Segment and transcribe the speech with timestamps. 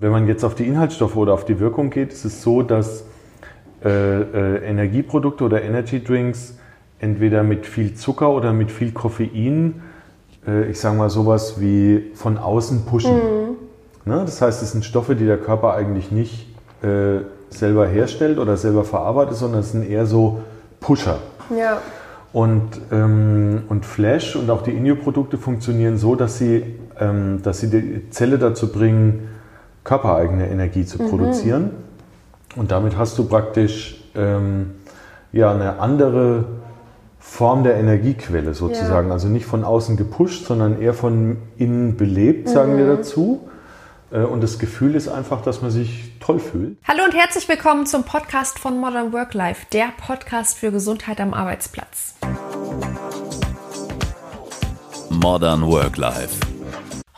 [0.00, 3.04] Wenn man jetzt auf die Inhaltsstoffe oder auf die Wirkung geht, ist es so, dass
[3.84, 6.54] äh, äh, Energieprodukte oder Energy Drinks
[6.98, 9.82] entweder mit viel Zucker oder mit viel Koffein,
[10.46, 13.14] äh, ich sage mal sowas wie von außen pushen.
[13.14, 14.10] Mhm.
[14.10, 14.22] Ne?
[14.24, 16.46] Das heißt, es sind Stoffe, die der Körper eigentlich nicht
[16.82, 17.20] äh,
[17.50, 20.40] selber herstellt oder selber verarbeitet, sondern es sind eher so
[20.80, 21.18] Pusher.
[21.54, 21.82] Ja.
[22.32, 26.64] Und, ähm, und Flash und auch die Inio-Produkte funktionieren so, dass sie,
[26.98, 29.28] ähm, dass sie die Zelle dazu bringen,
[29.90, 31.10] körpereigene Energie zu mhm.
[31.10, 31.70] produzieren.
[32.54, 34.76] Und damit hast du praktisch ähm,
[35.32, 36.44] ja, eine andere
[37.18, 39.08] Form der Energiequelle sozusagen.
[39.08, 39.14] Ja.
[39.14, 42.78] Also nicht von außen gepusht, sondern eher von innen belebt, sagen mhm.
[42.78, 43.48] wir dazu.
[44.12, 46.78] Äh, und das Gefühl ist einfach, dass man sich toll fühlt.
[46.86, 51.34] Hallo und herzlich willkommen zum Podcast von Modern Work Life, der Podcast für Gesundheit am
[51.34, 52.14] Arbeitsplatz.
[55.10, 56.49] Modern Work Life.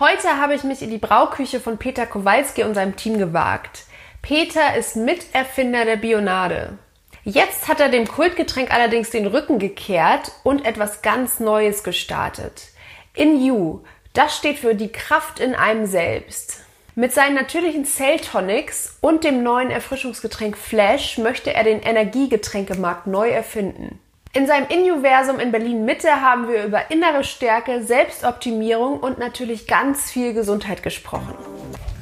[0.03, 3.85] Heute habe ich mich in die Brauküche von Peter Kowalski und seinem Team gewagt.
[4.21, 6.77] Peter ist Miterfinder der Bionade.
[7.23, 12.71] Jetzt hat er dem Kultgetränk allerdings den Rücken gekehrt und etwas ganz Neues gestartet.
[13.15, 16.65] In You, das steht für die Kraft in einem selbst.
[16.97, 24.01] Mit seinen natürlichen Cell-Tonics und dem neuen Erfrischungsgetränk Flash möchte er den Energiegetränkemarkt neu erfinden.
[24.35, 30.11] In seinem Universum in Berlin Mitte haben wir über innere Stärke, Selbstoptimierung und natürlich ganz
[30.11, 31.35] viel Gesundheit gesprochen.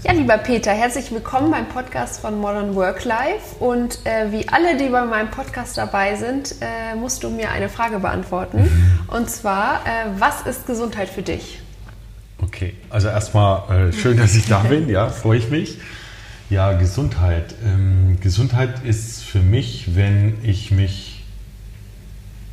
[0.04, 3.56] Ja, lieber Peter, herzlich willkommen beim Podcast von Modern Work Life.
[3.58, 7.68] Und äh, wie alle, die bei meinem Podcast dabei sind, äh, musst du mir eine
[7.68, 8.70] Frage beantworten.
[9.08, 11.58] Und zwar, äh, was ist Gesundheit für dich?
[12.40, 15.78] Okay, also erstmal äh, schön, dass ich da bin, ja, freue ich mich.
[16.48, 17.56] Ja, Gesundheit.
[17.64, 21.09] Ähm, Gesundheit ist für mich, wenn ich mich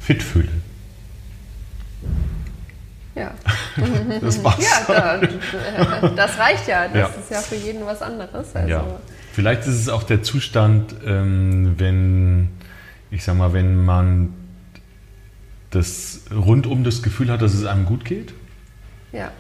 [0.07, 0.47] fit fühle.
[3.13, 3.31] Ja.
[4.21, 4.57] das war's.
[4.57, 6.87] Ja, da, das reicht ja.
[6.87, 7.07] Das ja.
[7.07, 8.55] ist ja für jeden was anderes.
[8.55, 8.69] Also.
[8.69, 8.85] Ja.
[9.33, 12.49] Vielleicht ist es auch der Zustand, ähm, wenn,
[13.11, 14.33] ich sag mal, wenn man
[15.71, 18.33] das rundum das Gefühl hat, dass es einem gut geht.
[19.11, 19.31] Ja.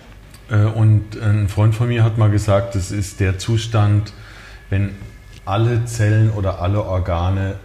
[0.49, 4.11] Äh, und ein Freund von mir hat mal gesagt, das ist der Zustand,
[4.69, 4.95] wenn
[5.45, 7.55] alle Zellen oder alle Organe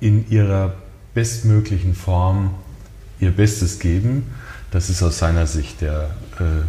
[0.00, 0.74] in ihrer
[1.14, 2.54] bestmöglichen Form
[3.20, 4.32] ihr Bestes geben.
[4.70, 6.64] Das ist aus seiner Sicht der, äh,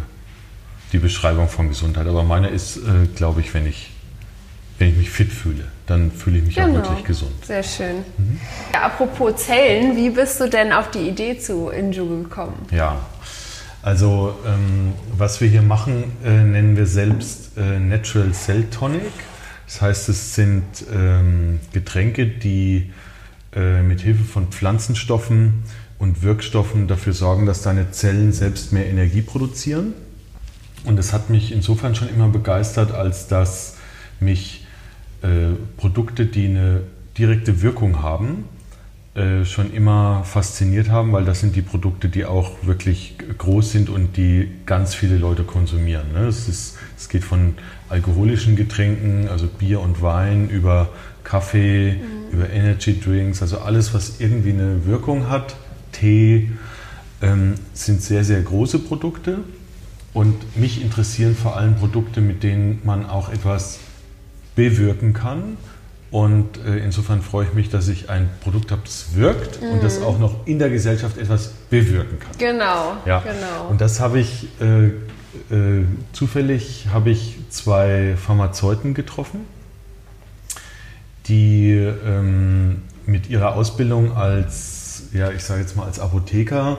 [0.92, 2.06] die Beschreibung von Gesundheit.
[2.06, 3.90] Aber meine ist, äh, glaube ich, wenn ich,
[4.78, 6.68] wenn ich mich fit fühle, dann fühle ich mich genau.
[6.68, 7.32] auch wirklich gesund.
[7.44, 7.96] Sehr schön.
[8.18, 8.40] Mhm.
[8.72, 12.66] Ja, apropos Zellen, wie bist du denn auf die Idee zu Inju gekommen?
[12.70, 12.98] Ja,
[13.82, 19.12] also ähm, was wir hier machen, äh, nennen wir selbst äh, Natural Cell Tonic.
[19.66, 22.92] Das heißt, es sind ähm, Getränke, die
[23.54, 25.62] äh, mit Hilfe von Pflanzenstoffen
[25.98, 29.94] und Wirkstoffen dafür sorgen, dass deine Zellen selbst mehr Energie produzieren.
[30.84, 33.76] Und das hat mich insofern schon immer begeistert, als dass
[34.20, 34.66] mich
[35.22, 36.82] äh, Produkte, die eine
[37.16, 38.44] direkte Wirkung haben,
[39.14, 43.88] äh, schon immer fasziniert haben, weil das sind die Produkte, die auch wirklich groß sind
[43.88, 46.12] und die ganz viele Leute konsumieren.
[46.12, 46.26] Ne?
[46.26, 47.54] Es, ist, es geht von
[47.94, 50.90] alkoholischen Getränken, also Bier und Wein, über
[51.22, 52.38] Kaffee, mhm.
[52.38, 55.56] über Energy Drinks, also alles, was irgendwie eine Wirkung hat,
[55.92, 56.50] Tee,
[57.22, 59.38] ähm, sind sehr, sehr große Produkte.
[60.12, 63.80] Und mich interessieren vor allem Produkte, mit denen man auch etwas
[64.54, 65.56] bewirken kann
[66.14, 69.70] und äh, insofern freue ich mich, dass ich ein Produkt habe, das wirkt mhm.
[69.72, 70.04] und das mhm.
[70.04, 72.30] auch noch in der Gesellschaft etwas bewirken kann.
[72.38, 73.18] Genau, ja.
[73.18, 73.68] genau.
[73.68, 74.84] Und das habe ich äh,
[75.50, 79.40] äh, zufällig habe ich zwei Pharmazeuten getroffen,
[81.26, 86.78] die ähm, mit ihrer Ausbildung als, ja, ich sage jetzt mal als Apotheker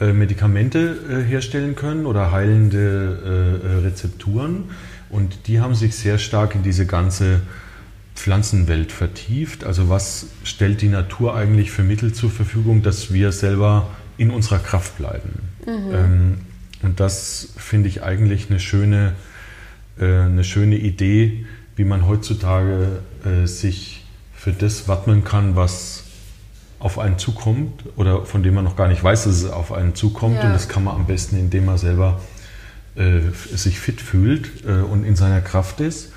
[0.00, 4.70] äh, Medikamente äh, herstellen können oder heilende äh, Rezepturen.
[5.10, 7.40] Und die haben sich sehr stark in diese ganze
[8.14, 9.64] Pflanzenwelt vertieft.
[9.64, 13.88] Also was stellt die Natur eigentlich für Mittel zur Verfügung, dass wir selber
[14.18, 15.48] in unserer Kraft bleiben?
[15.66, 15.94] Mhm.
[15.94, 16.38] Ähm,
[16.82, 19.33] und das finde ich eigentlich eine schöne, äh,
[19.98, 21.46] eine schöne Idee,
[21.76, 24.04] wie man heutzutage äh, sich
[24.34, 26.04] für das wappnen kann, was
[26.78, 29.94] auf einen zukommt oder von dem man noch gar nicht weiß, dass es auf einen
[29.94, 30.36] zukommt.
[30.36, 30.42] Ja.
[30.42, 32.20] Und das kann man am besten, indem man selber
[32.96, 33.20] äh,
[33.54, 36.12] sich fit fühlt äh, und in seiner Kraft ist.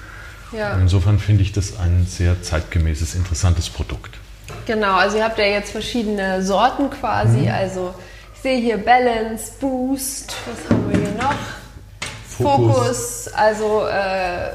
[0.51, 0.77] Ja.
[0.77, 4.17] Insofern finde ich das ein sehr zeitgemäßes, interessantes Produkt.
[4.65, 7.41] Genau, also ihr habt ja jetzt verschiedene Sorten quasi.
[7.41, 7.51] Mhm.
[7.51, 7.93] Also
[8.35, 11.33] ich sehe hier Balance, Boost, was haben wir hier noch?
[12.37, 14.51] Fokus, Fokus also äh,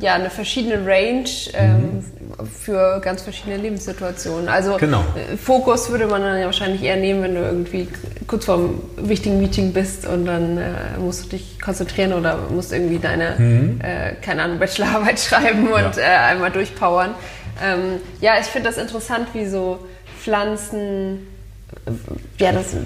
[0.00, 2.04] ja, eine verschiedene Range ähm,
[2.38, 2.46] mhm.
[2.46, 4.48] für ganz verschiedene Lebenssituationen.
[4.48, 5.04] Also genau.
[5.42, 7.88] Fokus würde man dann ja wahrscheinlich eher nehmen, wenn du irgendwie
[8.26, 12.98] kurz vorm wichtigen Meeting bist und dann äh, musst du dich konzentrieren oder musst irgendwie
[12.98, 13.80] deine, mhm.
[13.82, 16.02] äh, keine Ahnung, Bachelorarbeit schreiben und ja.
[16.02, 17.14] äh, einmal durchpowern.
[17.62, 19.80] Ähm, ja, ich finde das interessant, wie so
[20.20, 21.26] Pflanzen,
[21.86, 22.76] äh, ja, das,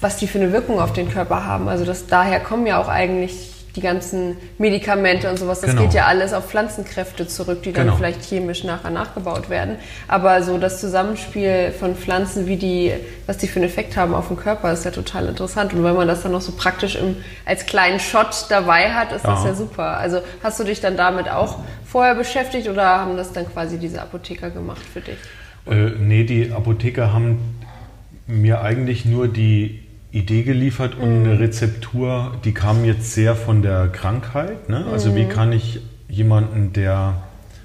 [0.00, 1.68] was die für eine Wirkung auf den Körper haben.
[1.68, 5.82] Also das, daher kommen ja auch eigentlich die ganzen Medikamente und sowas, das genau.
[5.82, 7.96] geht ja alles auf Pflanzenkräfte zurück, die dann genau.
[7.96, 9.76] vielleicht chemisch nachher nachgebaut werden.
[10.08, 12.92] Aber so das Zusammenspiel von Pflanzen, wie die,
[13.26, 15.72] was die für einen Effekt haben auf den Körper, ist ja total interessant.
[15.72, 19.24] Und wenn man das dann noch so praktisch im, als kleinen Shot dabei hat, ist
[19.24, 19.34] ja.
[19.34, 19.98] das ja super.
[19.98, 24.02] Also hast du dich dann damit auch vorher beschäftigt oder haben das dann quasi diese
[24.02, 25.18] Apotheker gemacht für dich?
[25.66, 27.60] Äh, nee, die Apotheker haben
[28.26, 29.82] mir eigentlich nur die
[30.12, 34.68] Idee geliefert und eine Rezeptur, die kam jetzt sehr von der Krankheit.
[34.68, 34.86] Ne?
[34.90, 35.28] Also wie mhm.
[35.28, 37.22] kann ich jemanden, der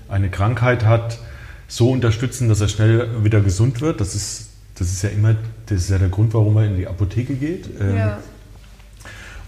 [0.10, 1.20] eine Krankheit hat,
[1.68, 4.00] so unterstützen, dass er schnell wieder gesund wird?
[4.00, 6.88] Das ist, das ist ja immer das ist ja der Grund, warum er in die
[6.88, 7.70] Apotheke geht.
[7.80, 8.20] Ähm, ja.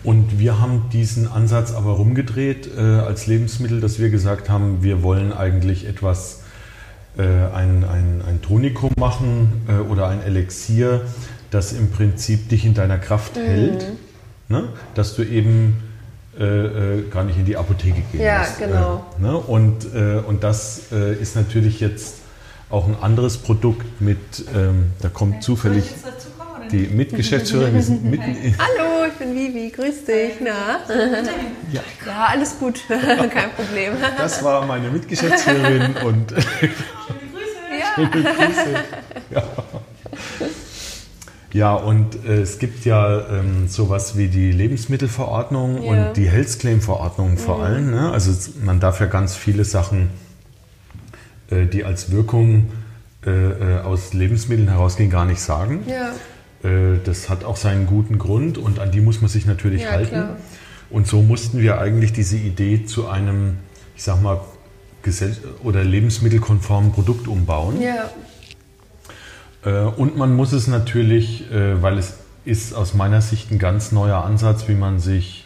[0.04, 5.04] Und wir haben diesen Ansatz aber rumgedreht äh, als Lebensmittel, dass wir gesagt haben, wir
[5.04, 6.44] wollen eigentlich etwas,
[7.18, 11.02] äh, ein, ein, ein Tonikum machen äh, oder ein Elixier,
[11.52, 13.42] das im Prinzip dich in deiner Kraft mhm.
[13.42, 13.86] hält,
[14.50, 14.70] ne?
[14.96, 15.78] dass du eben
[16.40, 18.60] äh, äh, gar nicht in die Apotheke gehen ja, musst.
[18.60, 19.06] Ja, genau.
[19.18, 19.38] Äh, ne?
[19.38, 22.18] und, äh, und das äh, ist natürlich jetzt
[22.70, 24.18] auch ein anderes Produkt mit,
[24.56, 25.86] ähm, da kommt zufällig
[26.72, 27.74] die Mitgeschäftsführerin.
[27.76, 30.34] Wir sind mitten Hallo, ich bin Vivi, grüß dich.
[30.42, 30.82] Na?
[31.72, 31.82] Ja.
[32.06, 33.94] ja, alles gut, kein Problem.
[34.18, 37.80] Das war meine Mitgeschäftsführerin und Schöne Grüße.
[37.80, 37.96] Ja.
[37.96, 38.84] Schöne Grüße.
[39.30, 39.44] Ja.
[41.54, 45.90] Ja, und äh, es gibt ja ähm, sowas wie die Lebensmittelverordnung ja.
[45.90, 47.64] und die Health Claim Verordnung vor mhm.
[47.64, 47.92] allem.
[47.92, 48.12] Ne?
[48.12, 48.32] Also
[48.64, 50.10] man darf ja ganz viele Sachen,
[51.50, 52.68] äh, die als Wirkung
[53.26, 55.84] äh, äh aus Lebensmitteln herausgehen, gar nicht sagen.
[55.88, 56.12] Ja.
[56.70, 59.92] Äh, das hat auch seinen guten Grund und an die muss man sich natürlich ja,
[59.92, 60.10] halten.
[60.10, 60.38] Klar.
[60.90, 63.58] Und so mussten wir eigentlich diese Idee zu einem,
[63.96, 64.42] ich sag mal,
[65.04, 67.82] gesell- oder lebensmittelkonformen Produkt umbauen.
[67.82, 68.10] Ja.
[69.68, 72.16] Äh, und man muss es natürlich, äh, weil es
[72.46, 75.46] ist aus meiner Sicht ein ganz neuer Ansatz, wie man sich,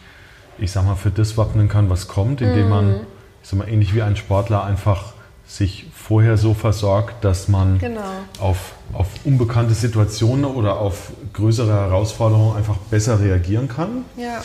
[0.60, 3.00] ich sag mal, für das wappnen kann, was kommt, indem man, mhm.
[3.42, 5.14] ich sag mal, ähnlich wie ein Sportler einfach
[5.48, 8.02] sich vorher so versorgt, dass man genau.
[8.40, 14.06] auf, auf unbekannte Situationen oder auf größere Herausforderungen einfach besser reagieren kann.
[14.16, 14.44] Ja.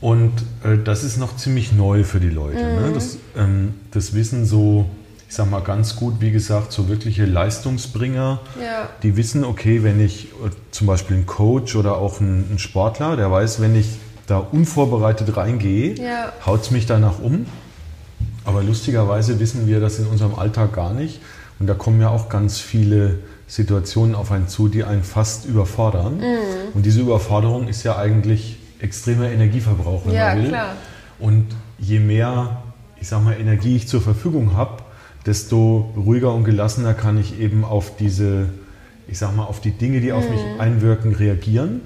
[0.00, 0.32] Und
[0.62, 2.62] äh, das ist noch ziemlich neu für die Leute.
[2.62, 2.80] Ne?
[2.80, 2.86] Mhm.
[2.86, 2.92] Ne?
[2.94, 4.86] Das, ähm, das Wissen so
[5.34, 8.88] ich sag mal ganz gut, wie gesagt, so wirkliche Leistungsbringer, ja.
[9.02, 13.16] die wissen, okay, wenn ich äh, zum Beispiel ein Coach oder auch ein, ein Sportler,
[13.16, 13.88] der weiß, wenn ich
[14.28, 16.32] da unvorbereitet reingehe, ja.
[16.46, 17.46] haut es mich danach um.
[18.44, 21.20] Aber lustigerweise wissen wir das in unserem Alltag gar nicht.
[21.58, 26.18] Und da kommen ja auch ganz viele Situationen auf einen zu, die einen fast überfordern.
[26.18, 26.74] Mhm.
[26.74, 30.48] Und diese Überforderung ist ja eigentlich extremer Energieverbrauch, wenn ja, man will.
[30.50, 30.76] Klar.
[31.18, 31.46] Und
[31.80, 32.62] je mehr,
[33.00, 34.83] ich sag mal, Energie ich zur Verfügung habe,
[35.26, 38.48] desto ruhiger und gelassener kann ich eben auf diese,
[39.08, 40.34] ich sag mal, auf die Dinge, die auf mhm.
[40.34, 41.80] mich einwirken, reagieren.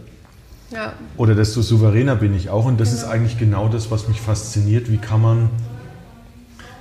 [0.71, 0.93] Ja.
[1.17, 2.67] Oder desto souveräner bin ich auch.
[2.67, 3.03] Und das genau.
[3.03, 4.91] ist eigentlich genau das, was mich fasziniert.
[4.91, 5.51] Wie kann man,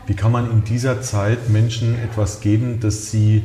[0.08, 3.44] wie kann man in dieser Zeit Menschen etwas geben, das sie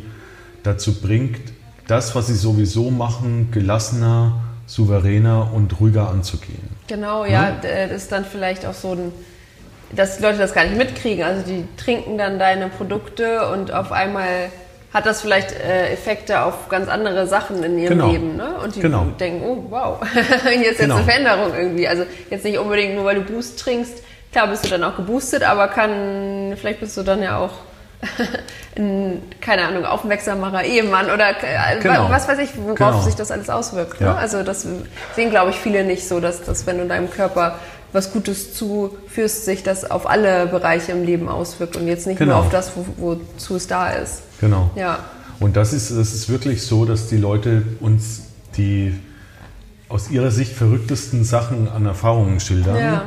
[0.63, 1.41] dazu bringt,
[1.87, 6.69] das, was sie sowieso machen, gelassener, souveräner und ruhiger anzugehen.
[6.87, 7.89] Genau, ja, ja?
[7.91, 9.13] das ist dann vielleicht auch so ein
[9.93, 11.25] dass die Leute das gar nicht mitkriegen.
[11.25, 14.51] Also die trinken dann deine Produkte und auf einmal
[14.93, 18.11] hat das vielleicht äh, Effekte auf ganz andere Sachen in ihrem genau.
[18.11, 18.37] Leben.
[18.37, 18.55] Ne?
[18.63, 19.07] Und die genau.
[19.19, 20.61] denken, oh wow, jetzt genau.
[20.61, 21.89] jetzt eine Veränderung irgendwie.
[21.89, 24.03] Also jetzt nicht unbedingt nur, weil du Boost trinkst.
[24.33, 27.53] Klar bist du dann auch geboostet, aber kann, vielleicht bist du dann ja auch
[28.77, 32.11] ein, keine Ahnung, aufmerksamerer Ehemann oder äh, genau.
[32.11, 33.01] was weiß ich, worauf genau.
[33.03, 34.01] sich das alles auswirkt.
[34.01, 34.09] Ne?
[34.09, 34.15] Ja.
[34.15, 34.67] Also das
[35.15, 37.59] sehen, glaube ich, viele nicht so, dass, dass wenn du deinem Körper
[37.93, 42.37] was Gutes zuführst, sich das auf alle Bereiche im Leben auswirkt und jetzt nicht genau.
[42.37, 44.23] nur auf das, wo, wozu es da ist.
[44.41, 44.71] Genau.
[44.75, 45.01] Ja.
[45.41, 48.23] Und das ist, das ist wirklich so, dass die Leute uns
[48.57, 48.95] die
[49.89, 52.77] aus ihrer Sicht verrücktesten Sachen an Erfahrungen schildern.
[52.77, 53.05] Ja.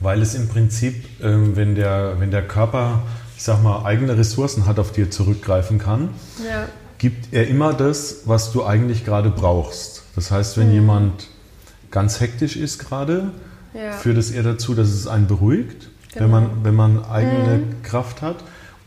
[0.00, 3.02] Weil es im Prinzip, ähm, wenn, der, wenn der Körper,
[3.36, 6.10] ich sag mal, eigene Ressourcen hat, auf die er zurückgreifen kann,
[6.46, 6.66] ja.
[6.98, 10.02] gibt er immer das, was du eigentlich gerade brauchst.
[10.14, 10.74] Das heißt, wenn mhm.
[10.74, 11.28] jemand
[11.90, 13.30] ganz hektisch ist gerade,
[13.76, 13.92] ja.
[13.92, 16.24] führt es eher dazu, dass es einen beruhigt, genau.
[16.24, 17.82] wenn, man, wenn man eigene mhm.
[17.82, 18.36] Kraft hat.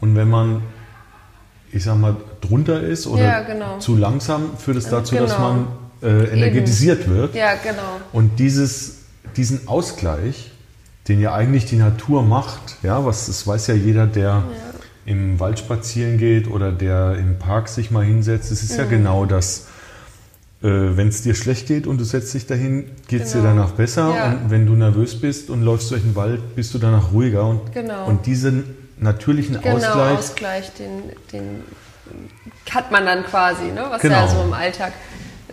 [0.01, 0.62] Und wenn man,
[1.72, 3.79] ich sag mal, drunter ist oder ja, genau.
[3.79, 5.27] zu langsam, führt es dazu, genau.
[5.27, 5.67] dass man
[6.01, 7.15] äh, energetisiert Eben.
[7.15, 7.36] wird.
[7.36, 8.00] Ja, genau.
[8.13, 9.00] Und dieses,
[9.36, 10.51] diesen Ausgleich,
[11.08, 14.43] den ja eigentlich die Natur macht, ja, was das weiß ja jeder, der ja.
[15.05, 18.77] im Wald spazieren geht oder der im Park sich mal hinsetzt, es ist mhm.
[18.77, 19.67] ja genau das
[20.61, 23.43] wenn es dir schlecht geht und du setzt dich dahin, geht es Genau.
[23.45, 24.13] dir danach besser.
[24.13, 24.31] Ja.
[24.33, 27.45] Und wenn du nervös bist und läufst durch den Wald, bist du danach ruhiger.
[27.47, 28.05] Und, Genau.
[28.07, 31.63] und diesen natürlichen Genau, Ausgleich, Ausgleich, den, den
[32.71, 33.85] hat man dann quasi, ne?
[33.89, 34.15] was Genau.
[34.15, 34.91] ja so im Alltag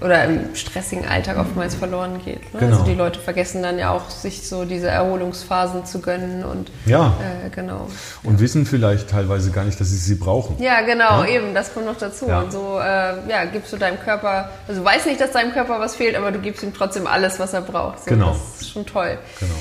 [0.01, 2.53] oder im stressigen Alltag oftmals verloren geht.
[2.55, 2.61] Ne?
[2.61, 2.73] Genau.
[2.79, 7.15] Also die Leute vergessen dann ja auch, sich so diese Erholungsphasen zu gönnen und ja,
[7.45, 7.89] äh, genau.
[8.23, 10.61] und wissen vielleicht teilweise gar nicht, dass sie sie brauchen.
[10.63, 11.27] Ja, genau, Ja.
[11.29, 12.29] eben, das kommt noch dazu.
[12.29, 12.41] Ja.
[12.41, 15.97] Und so äh, ja, gibst du deinem Körper, also weißt nicht, dass deinem Körper was
[15.97, 18.01] fehlt, aber du gibst ihm trotzdem alles, was er braucht.
[18.05, 18.31] So, Genau.
[18.31, 19.19] Das ist schon toll.
[19.41, 19.55] Genau.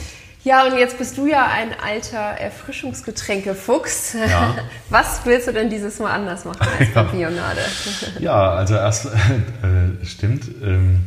[0.45, 4.13] Ja, und jetzt bist du ja ein alter Erfrischungsgetränkefuchs.
[4.13, 4.55] Ja.
[4.91, 7.03] Was willst du denn dieses Mal anders machen als Ja.
[7.03, 7.61] Bionade?
[8.19, 10.43] Ja, also erst äh, stimmt.
[10.63, 11.05] Ähm,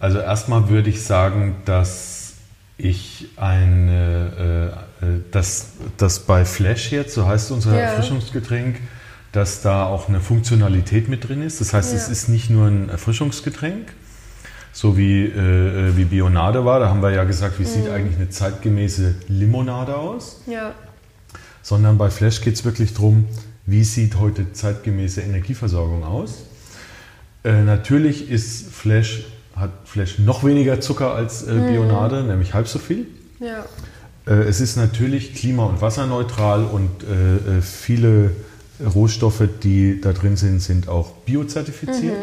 [0.00, 2.32] also erstmal würde ich sagen, dass
[2.78, 4.72] ich eine,
[5.02, 5.66] äh, äh, dass,
[5.98, 7.80] dass bei Flash jetzt, so heißt unser Ja.
[7.80, 8.80] Erfrischungsgetränk,
[9.32, 11.60] dass da auch eine Funktionalität mit drin ist.
[11.60, 12.12] Das heißt, es Ja.
[12.12, 13.88] ist nicht nur ein Erfrischungsgetränk,
[14.76, 16.80] so wie, äh, äh, wie Bionade war.
[16.80, 17.66] Da haben wir ja gesagt, wie Mhm.
[17.68, 20.72] sieht eigentlich eine zeitgemäße Limonade aus Ja,
[21.62, 23.24] sondern bei Flash geht es wirklich darum,
[23.64, 26.42] wie sieht heute zeitgemäße Energieversorgung aus.
[27.42, 29.24] Äh, natürlich ist Flash,
[29.56, 33.06] hat Flash noch weniger Zucker als äh, Bionade, nämlich halb so viel.
[33.40, 33.64] ja,
[34.26, 38.32] Äh, es ist natürlich klima- und wasserneutral und äh, viele
[38.94, 42.16] Rohstoffe, die da drin sind, sind auch biozertifiziert.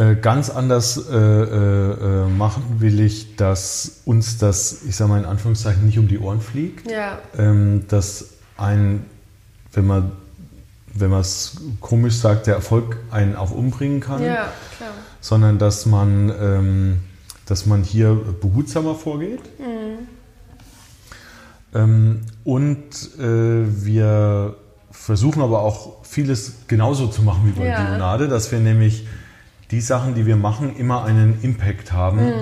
[0.00, 5.18] Äh, ganz anders äh, äh, äh, machen will ich, dass uns das, ich sage mal
[5.18, 9.04] in Anführungszeichen, nicht um die Ohren fliegt ja, ähm, dass ein,
[9.74, 10.12] wenn man
[10.94, 14.90] wenn man es komisch sagt, der Erfolg einen auch umbringen kann, ja, klar.
[15.20, 17.00] sondern dass man, ähm,
[17.46, 19.40] dass man hier behutsamer vorgeht.
[21.72, 24.56] Ähm, und äh, wir
[24.90, 27.84] versuchen aber auch vieles genauso zu machen wie bei Ja.
[27.84, 29.06] Bionade, dass wir nämlich
[29.70, 32.32] die Sachen, die wir machen, immer einen Impact haben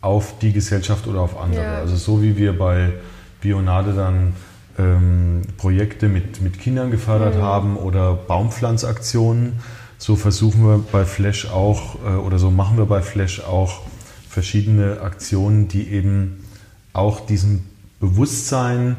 [0.00, 1.62] auf die Gesellschaft oder auf andere.
[1.62, 1.78] Ja.
[1.78, 2.92] Also so wie wir bei
[3.40, 4.34] Bionade dann
[4.78, 9.60] ähm, Projekte mit, mit Kindern gefördert haben oder Baumpflanzaktionen,
[9.98, 13.82] so versuchen wir bei Flash auch äh, oder so machen wir bei Flash auch
[14.28, 16.44] verschiedene Aktionen, die eben
[16.92, 17.64] auch diesem
[18.00, 18.96] Bewusstsein,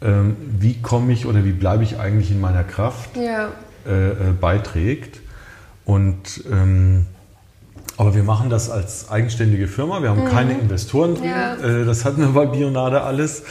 [0.00, 3.48] ähm, wie komme ich oder wie bleibe ich eigentlich in meiner Kraft, Ja,
[3.86, 5.20] äh, äh, beiträgt.
[5.84, 7.06] Und ähm,
[7.96, 10.02] aber wir machen das als eigenständige Firma.
[10.02, 11.24] Wir haben keine Investoren drin.
[11.24, 11.30] Mhm.
[11.30, 11.54] Ja.
[11.56, 13.44] Äh, das hatten wir bei Bionade alles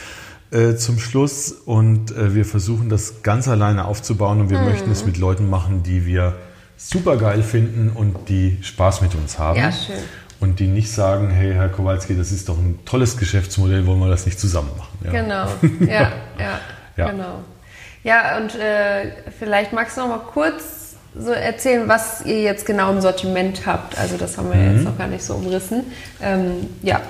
[0.50, 1.50] äh, zum Schluss.
[1.52, 4.40] Und äh, wir versuchen das ganz alleine aufzubauen.
[4.40, 4.64] Und wir Mhm.
[4.66, 6.34] möchten es mit Leuten machen, die wir
[6.76, 9.58] super geil finden und die Spaß mit uns haben.
[9.58, 9.94] Ja, schön.
[10.40, 14.08] Und die nicht sagen, hey Herr Kowalski, das ist doch ein tolles Geschäftsmodell, wollen wir
[14.10, 14.98] das nicht zusammen machen.
[15.04, 15.10] Ja.
[15.10, 15.46] genau.
[15.88, 16.60] Ja, ja,
[16.98, 17.10] Ja.
[17.12, 17.38] genau.
[18.02, 20.83] Ja, und äh, vielleicht magst du noch mal kurz
[21.18, 23.96] so erzählen, was ihr jetzt genau im Sortiment habt.
[23.98, 24.74] Also das haben wir Mhm.
[24.76, 25.84] jetzt noch gar nicht so umrissen.
[26.20, 27.00] Ähm, ja,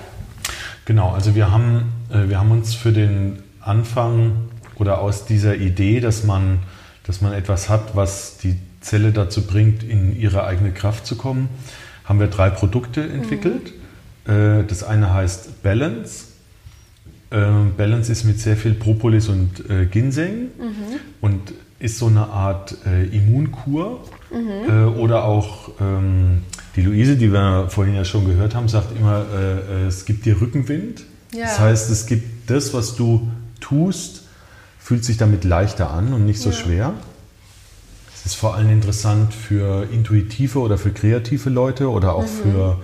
[0.86, 4.32] Genau, also wir haben, äh, wir haben uns für den Anfang
[4.76, 6.58] oder aus dieser Idee, dass man,
[7.06, 11.48] dass man etwas hat, was die Zelle dazu bringt, in ihre eigene Kraft zu kommen,
[12.04, 13.72] haben wir drei Produkte entwickelt.
[14.26, 16.26] Äh, Das eine heißt Balance.
[17.30, 17.36] Äh,
[17.78, 20.48] Balance ist mit sehr viel Propolis und Ginseng
[21.22, 24.00] und ist so eine Art äh, Immunkur.
[24.68, 26.42] Äh, oder auch ähm,
[26.74, 30.26] die Luise, die wir vorhin ja schon gehört haben, sagt immer, äh, äh, es gibt
[30.26, 31.04] dir Rückenwind.
[31.32, 31.42] Ja.
[31.44, 33.28] Das heißt, es gibt das, was du
[33.60, 34.22] tust,
[34.80, 36.56] fühlt sich damit leichter an und nicht so Ja.
[36.56, 36.94] schwer.
[38.14, 42.14] Es ist vor allem interessant für intuitive oder für kreative Leute oder Mhm.
[42.16, 42.78] auch für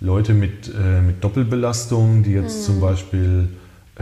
[0.00, 3.48] Leute mit, äh, mit Doppelbelastung, die jetzt zum Beispiel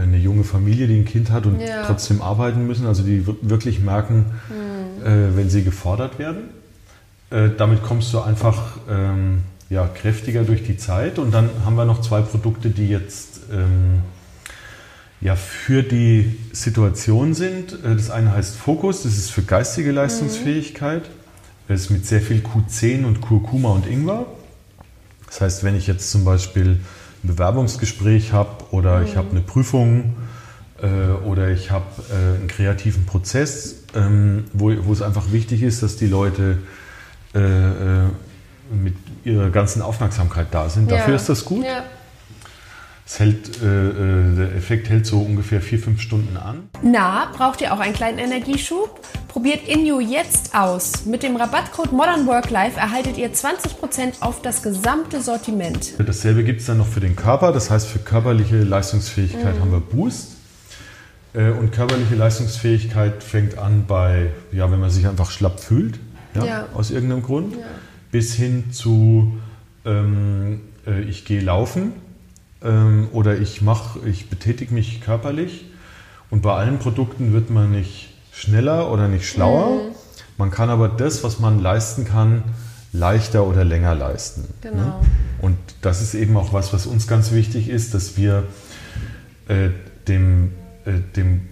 [0.03, 1.61] eine junge Familie, die ein Kind hat und Mhm.
[1.61, 1.85] Ja.
[1.87, 5.07] trotzdem arbeiten müssen, also die wir- wirklich merken, Mhm.
[5.07, 6.51] äh, wenn sie gefordert werden.
[7.31, 11.19] Äh, damit kommst du einfach ähm, ja, kräftiger durch die Zeit.
[11.19, 14.01] Und dann haben wir noch zwei Produkte, die jetzt ähm,
[15.21, 17.73] ja, für die Situation sind.
[17.85, 21.03] Äh, Das eine heißt Fokus, das ist für geistige Leistungsfähigkeit.
[21.67, 24.25] Das ist mit sehr viel Q10 und Kurkuma und Ingwer.
[25.27, 26.81] Das heißt, wenn ich jetzt zum Beispiel
[27.25, 30.15] ein Bewerbungsgespräch habe oder ich habe eine Prüfung
[30.81, 35.83] äh, oder ich habe äh, einen kreativen Prozess, ähm, wo, wo es einfach wichtig ist,
[35.83, 36.59] dass die Leute
[37.35, 38.09] äh, äh,
[38.71, 38.95] mit
[39.25, 40.91] ihrer ganzen Aufmerksamkeit da sind.
[40.91, 41.17] Dafür ja.
[41.17, 41.65] ist das gut.
[41.65, 41.85] Ja.
[43.17, 46.69] Hält, äh, äh, der Effekt hält so ungefähr vier, fünf Stunden an.
[46.83, 49.01] Na, braucht ihr auch einen kleinen Energieschub?
[49.29, 51.05] Probiert Inju jetzt aus.
[51.07, 55.95] Mit dem Rabattcode Modern Work Life erhaltet ihr 20% auf das gesamte Sortiment.
[55.99, 57.51] Dasselbe gibt es dann noch für den Körper.
[57.53, 60.37] Das heißt, für körperliche Leistungsfähigkeit haben wir Boost.
[61.35, 65.99] Äh, Und körperliche Leistungsfähigkeit fängt an bei, ja, wenn man sich einfach schlapp fühlt,
[66.35, 66.69] ja, Ja.
[66.75, 67.55] aus irgendeinem Grund.
[68.11, 69.39] bis hin zu
[69.85, 71.93] ähm, äh, ich gehe laufen
[72.63, 75.67] ähm, oder ich mache, ich betätige mich körperlich.
[76.31, 79.77] Und bei allen Produkten wird man nicht schneller oder nicht schlauer.
[79.77, 79.95] Mhm.
[80.37, 82.43] Man kann aber das, was man leisten kann,
[82.93, 84.45] leichter oder länger leisten.
[84.61, 84.77] Genau.
[84.77, 84.95] Ne?
[85.41, 88.45] Und das ist eben auch was, was uns ganz wichtig ist, dass wir
[89.49, 89.71] äh,
[90.07, 90.53] dem,
[90.85, 91.49] äh, dem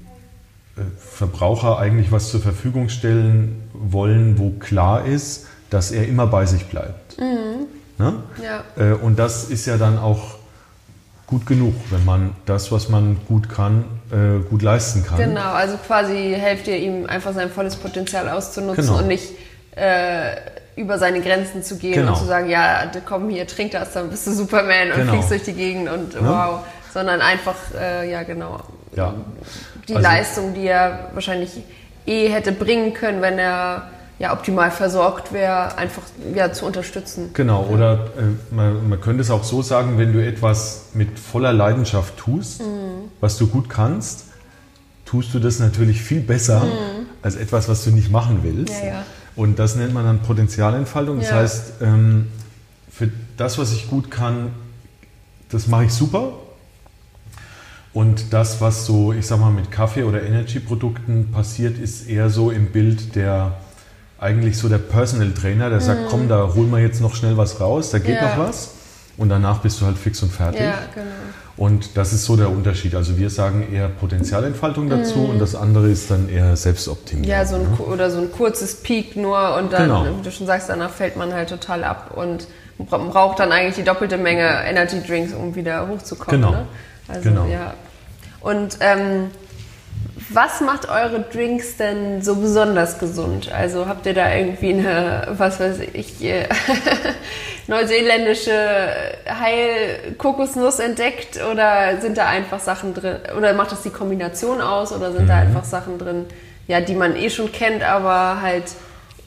[0.77, 6.47] äh, Verbraucher eigentlich was zur Verfügung stellen wollen, wo klar ist, dass er immer bei
[6.47, 7.19] sich bleibt.
[7.99, 8.15] Ne?
[8.43, 8.65] Ja.
[8.77, 10.36] Äh, und das ist ja dann auch
[11.27, 15.19] gut genug, wenn man das, was man gut kann, äh, gut leisten kann.
[15.19, 18.99] Genau, also quasi helft ihr ihm einfach sein volles Potenzial auszunutzen Genau.
[18.99, 19.31] und nicht
[19.77, 20.37] äh,
[20.77, 22.13] über seine Grenzen zu gehen Genau.
[22.13, 25.13] und zu sagen, ja, komm hier, trink das, dann bist du Superman und Genau.
[25.15, 26.61] fliegst durch die Gegend und wow,
[26.95, 28.61] sondern einfach, äh, ja genau,
[28.95, 29.15] Ja.
[29.89, 31.51] die Also- Leistung, die er wahrscheinlich
[32.07, 36.03] eh hätte bringen können, wenn er ja optimal versorgt wäre, einfach
[36.35, 37.31] ja, zu unterstützen.
[37.35, 41.53] Genau, oder äh, man, man könnte es auch so sagen, wenn du etwas mit voller
[41.53, 42.63] Leidenschaft tust,
[43.21, 44.25] was du gut kannst,
[45.05, 46.67] tust du das natürlich viel besser
[47.23, 48.83] als etwas, was du nicht machen willst.
[48.83, 49.03] Ja, ja.
[49.37, 51.19] Und das nennt man dann Potenzialentfaltung.
[51.21, 51.37] Das Ja.
[51.37, 52.29] heißt, ähm,
[52.91, 54.53] für das, was ich gut kann,
[55.51, 56.33] das mache ich super.
[57.93, 62.51] Und das, was so, ich sag mal, mit Kaffee- oder Energy-Produkten passiert, ist eher so
[62.51, 63.59] im Bild der
[64.27, 67.61] eigentlich so der Personal Trainer, der sagt, komm, da holen wir jetzt noch schnell was
[67.61, 68.27] raus, da geht Mhm.
[68.27, 68.37] Ja.
[68.37, 68.71] noch was.
[69.17, 70.61] Und danach bist du halt fix und fertig.
[70.61, 71.07] Ja, genau.
[71.57, 72.95] Und das ist so der Unterschied.
[72.95, 77.25] Also wir sagen eher Potenzialentfaltung dazu und das andere ist dann eher Selbstoptimierung.
[77.27, 77.31] Mhm.
[77.33, 77.77] Ja, so ein, ne?
[77.79, 80.05] oder so ein kurzes Peak nur und dann, Genau.
[80.19, 82.47] wie du schon sagst, danach fällt man halt total ab und
[82.79, 86.39] braucht dann eigentlich die doppelte Menge Energy Drinks, um wieder hochzukommen.
[86.43, 86.51] Genau.
[86.53, 86.67] Ne?
[87.09, 87.47] Also, Genau.
[87.47, 87.73] ja.
[88.43, 89.31] Und ähm,
[90.29, 93.51] was macht eure Drinks denn so besonders gesund?
[93.53, 96.49] Also habt ihr da irgendwie eine, was weiß ich, äh,
[97.69, 98.53] neuseeländische
[99.29, 105.13] Heil-Kokosnuss entdeckt oder sind da einfach Sachen drin, oder macht das die Kombination aus oder
[105.13, 105.29] sind Mhm.
[105.29, 106.25] da einfach Sachen drin,
[106.69, 108.65] ja, die man eh schon kennt, aber halt,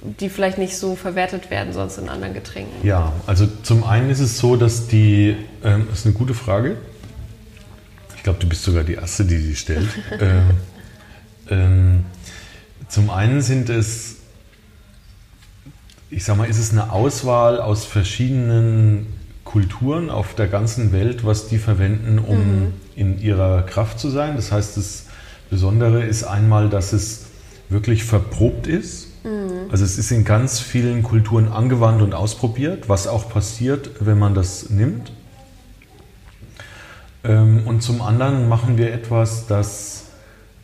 [0.02, 2.86] die vielleicht nicht so verwertet werden sonst in anderen Getränken?
[2.88, 6.78] Ja, also zum einen ist es so, dass die, ähm, das ist eine gute Frage.
[8.16, 9.88] Ich glaube, du bist sogar die Erste, die die stellt.
[10.20, 10.52] ähm,
[11.50, 12.06] ähm,
[12.88, 14.18] zum einen sind es,
[16.10, 19.08] ich sag mal, ist es eine Auswahl aus verschiedenen
[19.44, 24.36] Kulturen auf der ganzen Welt, was die verwenden, um in ihrer Kraft zu sein.
[24.36, 25.06] Das heißt, das
[25.50, 27.26] Besondere ist einmal, dass es
[27.70, 29.08] wirklich verprobt ist.
[29.72, 34.34] Also es ist in ganz vielen Kulturen angewandt und ausprobiert, was auch passiert, wenn man
[34.34, 35.12] das nimmt.
[37.24, 40.06] Ähm, Und zum anderen machen wir etwas, das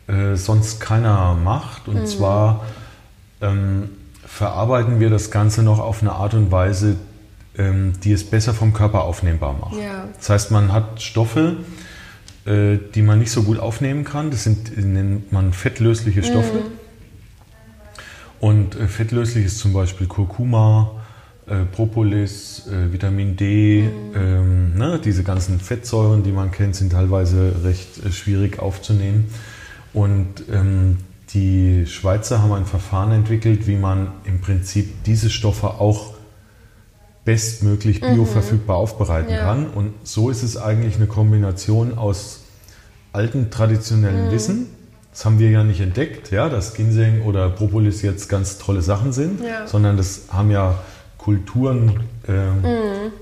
[0.06, 1.88] äh, sonst keiner macht.
[1.88, 2.64] Und zwar
[3.40, 3.90] ähm,
[4.24, 6.96] verarbeiten wir das Ganze noch auf eine Art und Weise,
[7.58, 9.76] ähm, die es besser vom Körper aufnehmbar macht.
[9.76, 10.08] Ja.
[10.16, 11.56] Das heißt, man hat Stoffe,
[12.44, 14.30] äh, die man nicht so gut aufnehmen kann.
[14.30, 16.62] Das sind, nennt man fettlösliche Stoffe.
[18.40, 20.90] Und äh, fettlöslich ist zum Beispiel Kurkuma,
[21.46, 23.88] äh, Propolis, äh, Vitamin D.
[24.14, 29.32] Ähm, ne, diese ganzen Fettsäuren, die man kennt, sind teilweise recht äh, schwierig aufzunehmen.
[29.96, 30.98] Und ähm,
[31.32, 36.12] die Schweizer haben ein Verfahren entwickelt, wie man im Prinzip diese Stoffe auch
[37.24, 39.38] bestmöglich bioverfügbar aufbereiten Ja.
[39.44, 39.66] kann.
[39.70, 42.40] Und so ist es eigentlich eine Kombination aus
[43.14, 44.66] alten traditionellen Wissen.
[45.12, 49.14] Das haben wir ja nicht entdeckt, ja, dass Ginseng oder Propolis jetzt ganz tolle Sachen
[49.14, 49.66] sind, Ja.
[49.66, 50.74] sondern das haben ja
[51.16, 52.62] Kulturen ähm,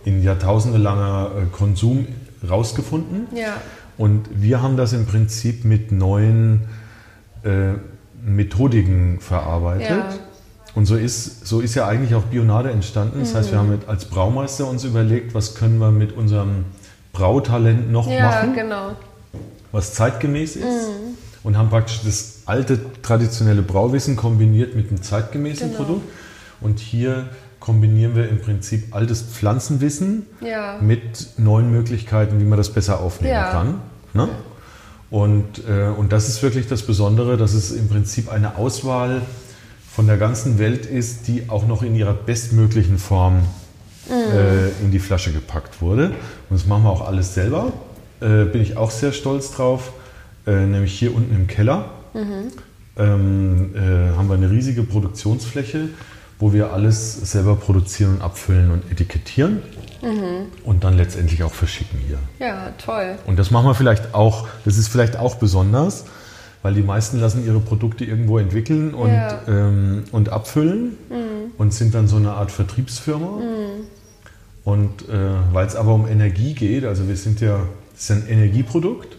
[0.04, 2.08] in jahrtausendelanger äh, Konsum
[2.50, 3.28] rausgefunden.
[3.34, 3.58] Ja.
[3.96, 6.62] Und wir haben das im Prinzip mit neuen
[7.44, 7.74] äh,
[8.24, 9.88] Methodiken verarbeitet.
[9.90, 10.08] Ja.
[10.74, 13.20] Und so ist, so ist ja eigentlich auch Bionade entstanden.
[13.20, 16.64] Das heißt, wir haben mit, als Braumeister uns überlegt, was können wir mit unserem
[17.12, 18.92] Brautalent noch Ja, machen, genau.
[19.70, 20.88] was zeitgemäß ist.
[21.44, 25.84] Und haben praktisch das alte traditionelle Brauwissen kombiniert mit einem zeitgemäßen Genau.
[25.84, 26.08] Produkt.
[26.60, 27.28] Und hier
[27.64, 30.76] kombinieren wir im Prinzip altes Pflanzenwissen Ja.
[30.82, 33.50] mit neuen Möglichkeiten, wie man das besser aufnehmen Ja.
[33.50, 33.74] kann.
[34.12, 34.28] Ne?
[35.10, 39.22] Und, äh, und das ist wirklich das Besondere, dass es im Prinzip eine Auswahl
[39.90, 43.44] von der ganzen Welt ist, die auch noch in ihrer bestmöglichen Form
[44.10, 46.08] äh, in die Flasche gepackt wurde.
[46.50, 47.72] Und das machen wir auch alles selber.
[48.20, 49.92] Äh, bin ich auch sehr stolz drauf.
[50.46, 51.86] Äh, nämlich hier unten im Keller
[52.98, 55.88] ähm, äh, haben wir eine riesige Produktionsfläche,
[56.38, 59.62] wo wir alles selber produzieren und abfüllen und etikettieren
[60.64, 62.18] und dann letztendlich auch verschicken hier.
[62.38, 63.16] Ja, toll.
[63.26, 66.04] Und das machen wir vielleicht auch, das ist vielleicht auch besonders,
[66.62, 69.40] weil die meisten lassen ihre Produkte irgendwo entwickeln und, Ja.
[69.48, 70.96] ähm, und abfüllen.
[71.10, 73.38] Und und sind dann so eine Art Vertriebsfirma.
[74.64, 75.12] Und äh,
[75.52, 77.60] weil es aber um Energie geht, also wir sind ja,
[77.92, 79.16] das ist ein Energieprodukt,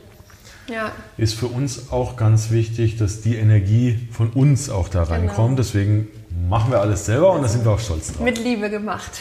[0.69, 0.91] Ja.
[1.17, 5.59] ist für uns auch ganz wichtig, dass die Energie von uns auch da reinkommt.
[5.59, 6.07] Deswegen
[6.49, 8.19] machen wir alles selber und da sind wir auch stolz drauf.
[8.21, 9.11] Mit Liebe gemacht.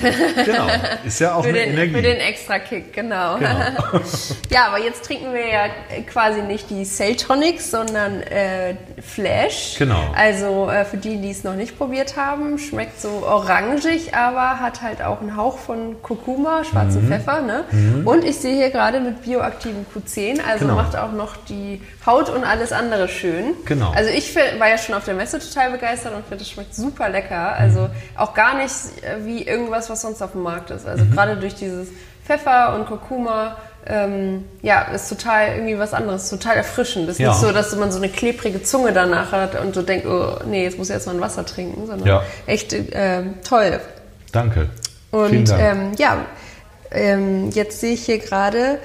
[0.44, 0.66] Genau,
[1.04, 1.92] ist ja auch für, eine den, Energie.
[1.94, 3.36] für den extra Kick, genau.
[3.36, 3.48] Genau.
[4.50, 5.66] ja, aber jetzt trinken wir ja
[6.10, 9.76] quasi nicht die Celtonics, sondern äh, Flash.
[9.78, 10.00] Genau.
[10.14, 14.82] Also äh, für die, die es noch nicht probiert haben, schmeckt so orangig, aber hat
[14.82, 17.08] halt auch einen Hauch von Kurkuma, schwarzen Mhm.
[17.08, 17.40] Pfeffer.
[17.42, 17.64] Ne?
[18.04, 20.76] Und ich sehe hier gerade mit bioaktivem Q10, also Genau.
[20.76, 23.54] macht auch noch die Haut und alles andere schön.
[23.64, 23.92] Genau.
[23.94, 27.08] Also ich war ja schon auf der Messe total begeistert und finde, es schmeckt super
[27.14, 27.54] lecker.
[27.54, 28.72] Also auch gar nicht
[29.02, 30.84] äh, wie irgendwas, was sonst auf dem Markt ist.
[30.84, 30.90] Mhm.
[30.90, 31.88] Also gerade durch dieses
[32.26, 37.08] Pfeffer und Kurkuma, ähm, ja, ist total irgendwie was anderes, total erfrischend.
[37.08, 37.28] ist Ja.
[37.30, 40.64] nicht so, dass man so eine klebrige Zunge danach hat und so denkt, oh, nee,
[40.64, 42.22] jetzt muss ich erstmal ein Wasser trinken, sondern Ja.
[42.46, 43.80] echt ähm, toll.
[44.32, 44.68] Danke.
[45.10, 45.60] Und Dank.
[45.62, 46.16] ähm, ja,
[46.90, 48.78] ähm, jetzt sehe ich hier gerade,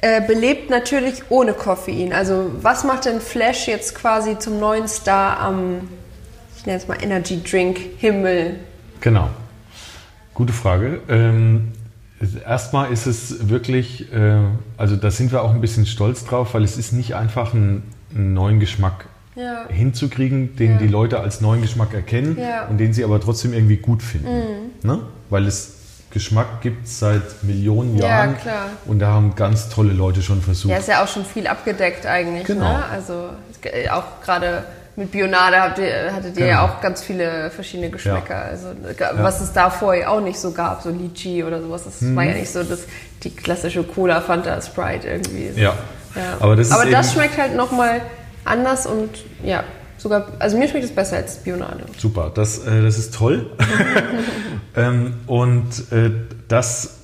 [0.00, 2.12] äh, belebt natürlich ohne Koffein.
[2.12, 5.88] Also was macht denn Flash jetzt quasi zum neuen Star am,
[6.62, 8.54] ich nenne es mal Energy Drink Himmel?
[9.00, 9.28] Genau.
[10.32, 11.00] Gute Frage.
[11.08, 11.72] Ähm,
[12.46, 14.36] erstmal ist es wirklich, äh,
[14.76, 17.82] also da sind wir auch ein bisschen stolz drauf, weil es ist nicht einfach ein,
[18.14, 19.66] einen neuen Geschmack Ja.
[19.70, 20.78] hinzukriegen, den Ja.
[20.78, 22.66] die Leute als neuen Geschmack erkennen Ja.
[22.66, 22.70] Mhm.
[22.70, 24.70] und den sie aber trotzdem irgendwie gut finden.
[24.84, 25.00] Ne?
[25.30, 25.78] Weil es
[26.12, 28.66] Geschmack gibt seit Millionen Ja, Jahren klar.
[28.86, 30.70] und da haben ganz tolle Leute schon versucht.
[30.70, 32.44] Ja, ist ja auch schon viel abgedeckt eigentlich.
[32.44, 32.68] Genau.
[32.72, 32.84] Ne?
[32.84, 33.30] Also
[33.64, 34.62] äh, auch gerade
[34.96, 36.74] mit Bionade habt ihr, hattet ihr ja Genau.
[36.74, 38.34] auch ganz viele verschiedene Geschmäcker.
[38.34, 38.42] Ja.
[38.50, 38.68] Also
[39.16, 41.84] was es da vorher auch nicht so gab, so Litchi oder sowas.
[41.84, 42.16] Das Mhm.
[42.16, 42.80] war ja nicht so das,
[43.22, 45.50] die klassische Cola, Fanta, Sprite irgendwie.
[45.60, 45.74] Ja.
[46.14, 46.36] Ja.
[46.40, 48.02] Aber das ist Aber das schmeckt halt nochmal
[48.44, 49.08] anders und
[49.42, 49.64] ja,
[49.96, 51.84] sogar, also mir schmeckt es besser als Bionade.
[51.96, 53.50] Super, das, äh, das ist toll.
[54.76, 56.10] ähm, und äh,
[56.48, 56.98] das,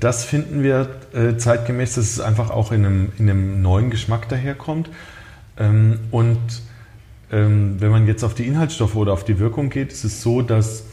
[0.00, 4.28] das finden wir äh, zeitgemäß, dass es einfach auch in einem, in einem neuen Geschmack
[4.28, 4.90] daherkommt.
[5.58, 6.38] Ähm, und
[7.32, 10.42] ähm, wenn man jetzt auf die Inhaltsstoffe oder auf die Wirkung geht, ist es so,
[10.42, 10.84] dass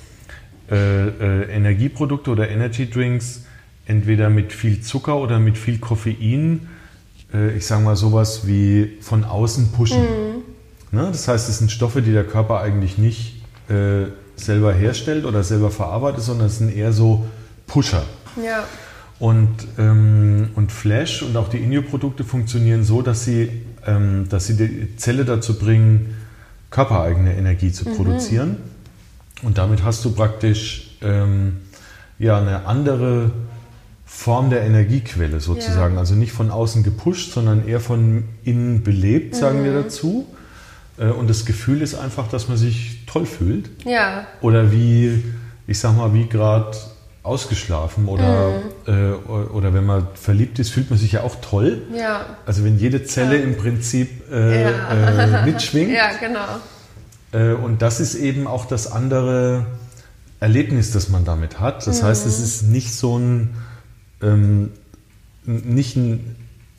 [0.71, 3.43] äh, äh, Energieprodukte oder Energy Drinks
[3.85, 6.69] entweder mit viel Zucker oder mit viel Koffein,
[7.33, 10.05] äh, ich sage mal sowas wie von außen pushen.
[10.91, 11.09] Ne?
[11.11, 15.71] Das heißt, es sind Stoffe, die der Körper eigentlich nicht äh, selber herstellt oder selber
[15.71, 17.25] verarbeitet, sondern es sind eher so
[17.67, 18.03] Pusher.
[18.41, 18.63] Ja.
[19.19, 23.49] Und, ähm, und Flash und auch die Inio-Produkte funktionieren so, dass sie,
[23.85, 26.15] ähm, dass sie die Zelle dazu bringen,
[26.69, 28.57] körpereigene Energie zu produzieren.
[29.41, 31.61] Und damit hast du praktisch ähm,
[32.17, 33.31] ja, eine andere
[34.05, 35.93] Form der Energiequelle sozusagen.
[35.93, 35.99] Ja.
[35.99, 40.27] Also nicht von außen gepusht, sondern eher von innen belebt, sagen wir dazu.
[40.97, 43.69] Äh, Und das Gefühl ist einfach, dass man sich toll fühlt.
[43.85, 44.27] Ja.
[44.41, 45.23] Oder wie,
[45.67, 46.75] ich sag mal, wie gerade
[47.29, 49.11] ausgeschlafen oder, äh,
[49.53, 51.83] oder wenn man verliebt ist, fühlt man sich ja auch toll.
[51.95, 52.25] Ja.
[52.45, 55.41] Also wenn jede Zelle im Prinzip äh, Ja.
[55.43, 55.91] äh, mitschwingt.
[55.91, 56.59] Ja, genau.
[57.31, 59.65] Äh, und das ist eben auch das andere
[60.39, 61.85] Erlebnis, das man damit hat.
[61.87, 62.31] Das heißt, Mhm.
[62.31, 63.49] es ist nicht so ein,
[64.21, 64.71] ähm,
[65.45, 66.35] nicht ein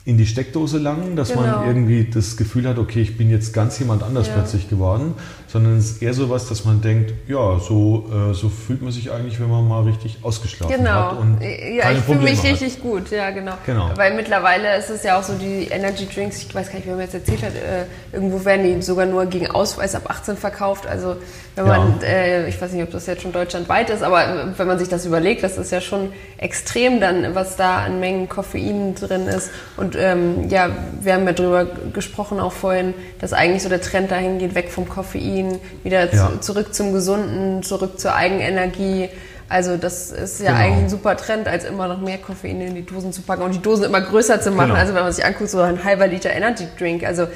[0.06, 1.42] in die Steckdose langen, dass Genau.
[1.42, 4.32] man irgendwie das Gefühl hat, okay, ich bin jetzt ganz jemand anders Ja.
[4.34, 5.14] plötzlich geworden,
[5.46, 8.92] sondern es ist eher so was, dass man denkt, ja, so, äh, so fühlt man
[8.92, 10.90] sich eigentlich, wenn man mal richtig ausgeschlafen Genau.
[10.90, 12.44] hat und ja, keine ich fühle Probleme mich hat.
[12.46, 13.52] richtig gut, ja, genau.
[13.66, 13.90] Genau.
[13.94, 16.96] Weil mittlerweile ist es ja auch so, die Energy Drinks, ich weiß gar nicht, wer
[16.96, 20.86] mir jetzt erzählt hat, äh, irgendwo werden die sogar nur gegen Ausweis ab 18 verkauft.
[20.86, 21.16] Also,
[21.56, 21.78] wenn Ja.
[21.78, 24.88] man, äh, ich weiß nicht, ob das jetzt schon deutschlandweit ist, aber wenn man sich
[24.88, 26.08] das überlegt, das ist ja schon
[26.38, 29.50] extrem dann, was da an Mengen Koffein drin ist.
[29.76, 34.10] Und ähm, ja, wir haben ja drüber gesprochen auch vorhin, dass eigentlich so der Trend
[34.10, 36.32] dahin geht, weg vom Koffein, wieder zu, Ja.
[36.40, 39.08] zurück zum Gesunden, zurück zur Eigenenergie.
[39.48, 40.60] Also das ist ja Genau.
[40.64, 43.54] eigentlich ein super Trend, als immer noch mehr Koffein in die Dosen zu packen und
[43.54, 44.68] die Dosen immer größer zu machen.
[44.68, 44.80] Genau.
[44.80, 47.26] Also wenn man sich anguckt, so ein halber Liter Energy Drink, also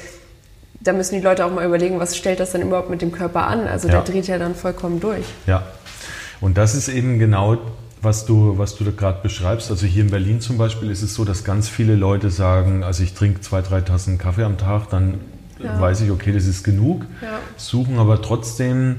[0.81, 3.47] da müssen die Leute auch mal überlegen, was stellt das denn überhaupt mit dem Körper
[3.47, 3.67] an?
[3.67, 3.95] Also Ja.
[3.95, 5.25] der dreht ja dann vollkommen durch.
[5.47, 5.63] Ja,
[6.41, 7.57] und das ist eben genau,
[8.05, 9.71] was du, was du da gerade beschreibst.
[9.71, 13.03] Also hier in Berlin zum Beispiel ist es so, dass ganz viele Leute sagen, also
[13.03, 15.21] ich trinke zwei, drei Tassen Kaffee am Tag, dann
[15.63, 15.81] Ja.
[15.81, 17.07] weiß ich, okay, das ist genug.
[17.23, 17.39] Ja.
[17.57, 18.97] Suchen aber trotzdem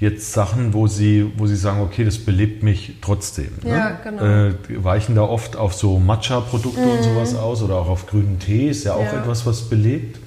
[0.00, 3.50] jetzt Sachen, wo sie, wo sie sagen, okay, das belebt mich trotzdem.
[3.64, 3.98] Ja, ne?
[4.02, 4.24] genau.
[4.24, 4.54] Mhm.
[4.78, 8.68] Äh, weichen da oft auf so Matcha-Produkte und sowas aus oder auch auf grünen Tee,
[8.70, 9.20] ist ja auch Ja.
[9.20, 10.18] etwas, was belebt.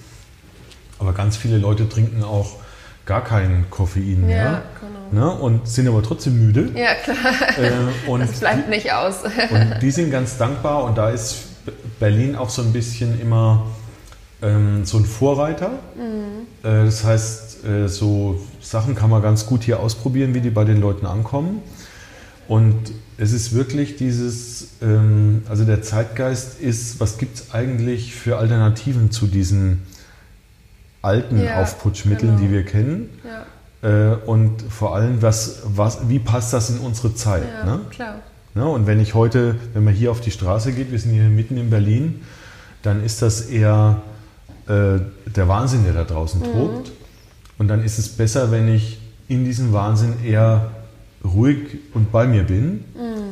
[0.99, 2.57] Aber ganz viele Leute trinken auch
[3.05, 4.92] gar kein Koffein mehr genau.
[5.13, 5.31] Ne?
[5.31, 6.71] und sind aber trotzdem müde.
[6.75, 7.15] Ja, klar.
[7.57, 9.23] Äh, und, Das bleibt nicht aus.
[9.23, 11.43] und die sind ganz dankbar und da ist
[11.99, 13.65] Berlin auch so ein bisschen immer
[14.41, 15.71] ähm, so ein Vorreiter.
[16.63, 20.65] Äh, das heißt, äh, so Sachen kann man ganz gut hier ausprobieren, wie die bei
[20.65, 21.61] den Leuten ankommen.
[22.47, 28.37] Und es ist wirklich dieses, ähm, also der Zeitgeist ist, was gibt es eigentlich für
[28.37, 29.83] Alternativen zu diesen
[31.01, 32.47] alten Ja, Aufputschmitteln, genau.
[32.47, 33.09] die wir kennen?
[33.25, 33.45] Ja,
[33.83, 37.43] Äh, und vor allem, was, was, wie passt das in unsere Zeit?
[37.59, 37.81] ja Ne?
[37.89, 38.15] klar.
[38.55, 38.65] Ne?
[38.65, 41.57] Und wenn ich heute, wenn man hier auf die Straße geht, wir sind hier mitten
[41.57, 42.21] in Berlin,
[42.81, 44.01] dann ist das eher
[44.67, 46.45] äh, der Wahnsinn, der da draußen Mhm.
[46.45, 46.91] tobt.
[47.57, 50.71] Und dann ist es besser, wenn ich in diesem Wahnsinn eher
[51.23, 52.83] ruhig und bei mir bin,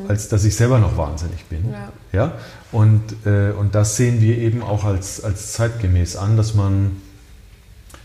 [0.07, 1.67] als dass ich selber noch wahnsinnig bin.
[1.67, 1.73] Mhm.
[1.73, 1.91] Ja.
[2.13, 2.31] Ja?
[2.71, 6.91] Und, äh, und das sehen wir eben auch als, als zeitgemäß an, dass man,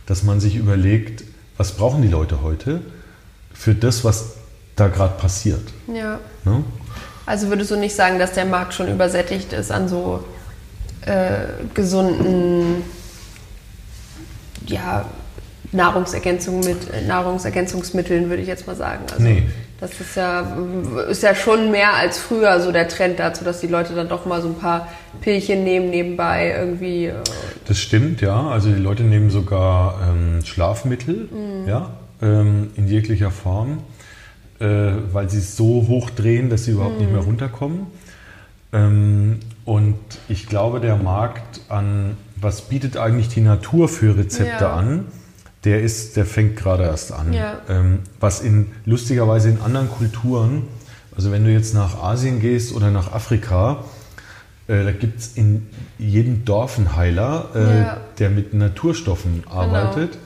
[0.06, 1.24] dass man sich überlegt,
[1.56, 2.82] was brauchen die Leute heute
[3.52, 4.36] für das, was
[4.76, 5.62] da gerade passiert.
[5.88, 6.18] Ja.
[6.44, 6.64] Ne?
[7.24, 10.22] Also würdest du nicht sagen, dass der Markt schon übersättigt ist an so
[11.06, 12.84] äh, gesunden
[14.66, 15.06] ja,
[15.72, 19.04] Nahrungsergänzung mit, Nahrungsergänzungsmitteln, würde ich jetzt mal sagen.
[19.10, 19.48] Also Nee.
[19.78, 20.56] Das ist ja,
[21.10, 24.24] ist ja schon mehr als früher so der Trend dazu, dass die Leute dann doch
[24.24, 24.88] mal so ein paar
[25.20, 27.06] Pillchen nehmen nebenbei irgendwie.
[27.06, 27.14] äh,
[27.66, 28.48] Das stimmt, ja.
[28.48, 31.28] Also die Leute nehmen sogar ähm, Schlafmittel,
[31.66, 31.90] ja,
[32.22, 33.80] ähm, in jeglicher Form,
[34.60, 37.86] äh, weil sie es so hoch drehen, dass sie überhaupt nicht mehr runterkommen.
[38.72, 44.72] Ähm, und ich glaube, der Markt an, was bietet eigentlich die Natur für Rezepte Ja.
[44.74, 45.06] an,
[45.64, 47.32] der ist, der fängt gerade erst an.
[47.32, 47.58] Ja.
[47.68, 50.62] Ähm, was in lustigerweise in anderen Kulturen,
[51.16, 53.84] also wenn du jetzt nach Asien gehst oder nach Afrika,
[54.68, 55.66] äh, da gibt es in
[55.98, 57.96] jedem Dorf einen Heiler, äh, Ja.
[58.18, 60.18] der mit Naturstoffen arbeitet.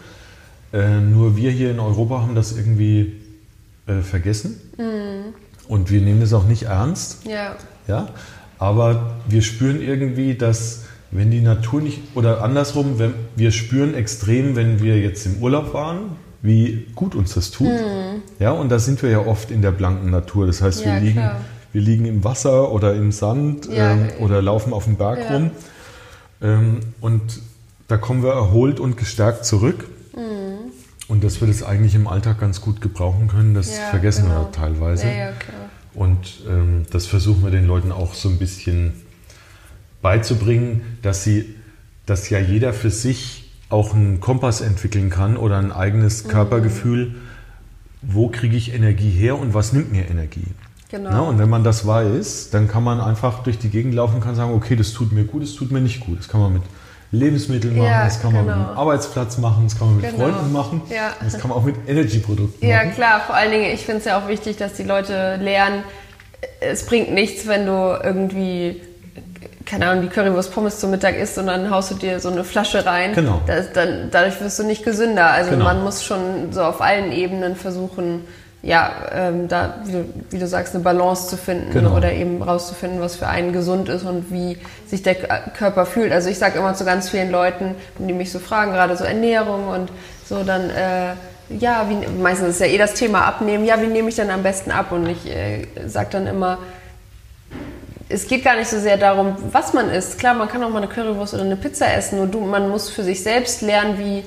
[0.73, 3.21] Äh, nur wir hier in Europa haben das irgendwie
[3.87, 4.61] äh, vergessen.
[5.69, 7.25] Und wir nehmen das auch nicht ernst.
[7.27, 7.57] ja,
[7.89, 8.09] Ja?
[8.59, 10.80] Aber wir spüren irgendwie, dass
[11.11, 15.75] wenn die Natur nicht, oder andersrum, wenn, wir spüren extrem, wenn wir jetzt im Urlaub
[15.75, 17.69] waren, wie gut uns das tut.
[18.39, 20.47] Ja, und da sind wir ja oft in der blanken Natur.
[20.47, 21.41] Das heißt, Ja, wir, liegen, klar.
[21.73, 23.93] wir liegen im Wasser oder im Sand Ja.
[23.93, 25.35] ähm, oder laufen auf dem Berg Ja.
[25.37, 25.51] rum.
[26.43, 27.41] Ähm, und
[27.89, 29.87] da kommen wir erholt und gestärkt zurück.
[31.09, 34.43] Und dass wir das eigentlich im Alltag ganz gut gebrauchen können, das vergessen genau.
[34.43, 35.07] wir teilweise.
[35.09, 35.69] ja, ja, klar.
[35.93, 38.93] Und ähm, das versuchen wir den Leuten auch so ein bisschen
[40.03, 41.55] beizubringen, dass sie,
[42.07, 47.15] dass ja jeder für sich auch einen Kompass entwickeln kann oder ein eigenes Körpergefühl,
[48.03, 50.47] wo kriege ich Energie her und was nimmt mir Energie.
[50.91, 51.11] Genau.
[51.13, 54.21] Na, und wenn man das weiß, dann kann man einfach durch die Gegend laufen und
[54.23, 56.19] kann sagen, okay, das tut mir gut, das tut mir nicht gut.
[56.19, 56.63] Das kann man mit
[57.13, 58.59] Lebensmitteln machen, Ja, das kann man genau.
[58.59, 60.25] mit dem Arbeitsplatz machen, das kann man mit Genau.
[60.31, 61.13] Freunden machen, Ja.
[61.23, 62.95] das kann man auch mit Energy-Produkten Ja, machen.
[62.95, 63.21] klar.
[63.27, 65.83] Vor allen Dingen, ich finde es ja auch wichtig, dass die Leute lernen,
[66.61, 68.81] es bringt nichts, wenn du irgendwie,
[69.71, 72.43] keine Ahnung, die Currywurst Pommes zum Mittag isst und dann haust du dir so eine
[72.43, 73.13] Flasche rein.
[73.15, 73.41] Genau.
[73.47, 75.31] Das, dann, dadurch wirst du nicht gesünder.
[75.31, 75.65] Also Genau.
[75.65, 78.25] man muss schon so auf allen Ebenen versuchen,
[78.63, 81.97] ja, ähm, da, wie du, wie du sagst, eine Balance zu finden Genau.
[81.97, 86.13] oder eben rauszufinden, was für einen gesund ist und wie sich der Körper fühlt.
[86.13, 89.69] Also ich sage immer zu ganz vielen Leuten, die mich so fragen, gerade so Ernährung
[89.69, 89.91] und
[90.29, 91.15] so, dann, äh,
[91.59, 94.43] ja, wie, meistens ist ja eh das Thema Abnehmen, ja, wie nehme ich denn am
[94.43, 94.93] besten ab?
[94.93, 96.59] Und ich äh, sage dann immer,
[98.11, 100.19] es geht gar nicht so sehr darum, was man isst.
[100.19, 102.91] Klar, man kann auch mal eine Currywurst oder eine Pizza essen, nur du, man muss
[102.91, 104.25] für sich selbst lernen, wie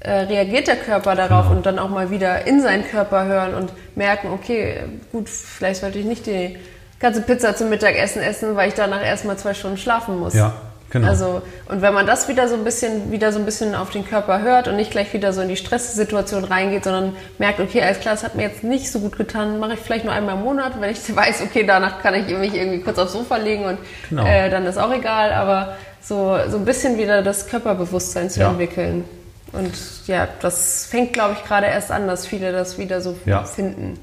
[0.00, 1.56] äh, reagiert der Körper darauf Genau.
[1.56, 5.98] und dann auch mal wieder in seinen Körper hören und merken, okay, gut, vielleicht sollte
[5.98, 6.56] ich nicht die
[7.00, 10.34] ganze Pizza zum Mittagessen essen, weil ich danach erstmal zwei Stunden schlafen muss.
[10.34, 10.54] Ja,
[10.90, 11.08] genau.
[11.08, 14.06] Also, und wenn man das wieder so ein bisschen, wieder so ein bisschen auf den
[14.08, 18.00] Körper hört und nicht gleich wieder so in die Stresssituation reingeht, sondern merkt, okay, alles
[18.00, 20.42] klar, das hat mir jetzt nicht so gut getan, mache ich vielleicht nur einmal im
[20.42, 23.78] Monat, wenn ich weiß, okay, danach kann ich mich irgendwie kurz aufs Sofa legen und
[24.08, 24.24] Genau.
[24.26, 28.50] äh, dann ist auch egal, aber so, so ein bisschen wieder das Körperbewusstsein zu Ja.
[28.50, 29.04] entwickeln.
[29.52, 29.72] Und
[30.06, 33.44] ja, das fängt, glaube ich, gerade erst an, dass viele das wieder so Ja.
[33.44, 33.98] finden.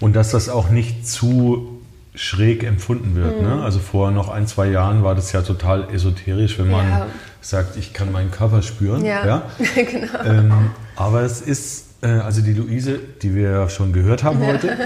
[0.00, 1.75] Und dass das auch nicht zu
[2.16, 3.40] schräg empfunden wird.
[3.40, 3.46] Mhm.
[3.48, 3.62] Ne?
[3.62, 7.06] Also vor noch ein, zwei Jahren war das ja total esoterisch, wenn man Ja.
[7.40, 9.04] sagt, ich kann meinen Körper spüren.
[9.04, 9.42] Ja,
[9.74, 10.24] genau.
[10.24, 10.52] Ähm,
[10.96, 14.76] aber es ist, äh, also die Luise, die wir ja schon gehört haben heute,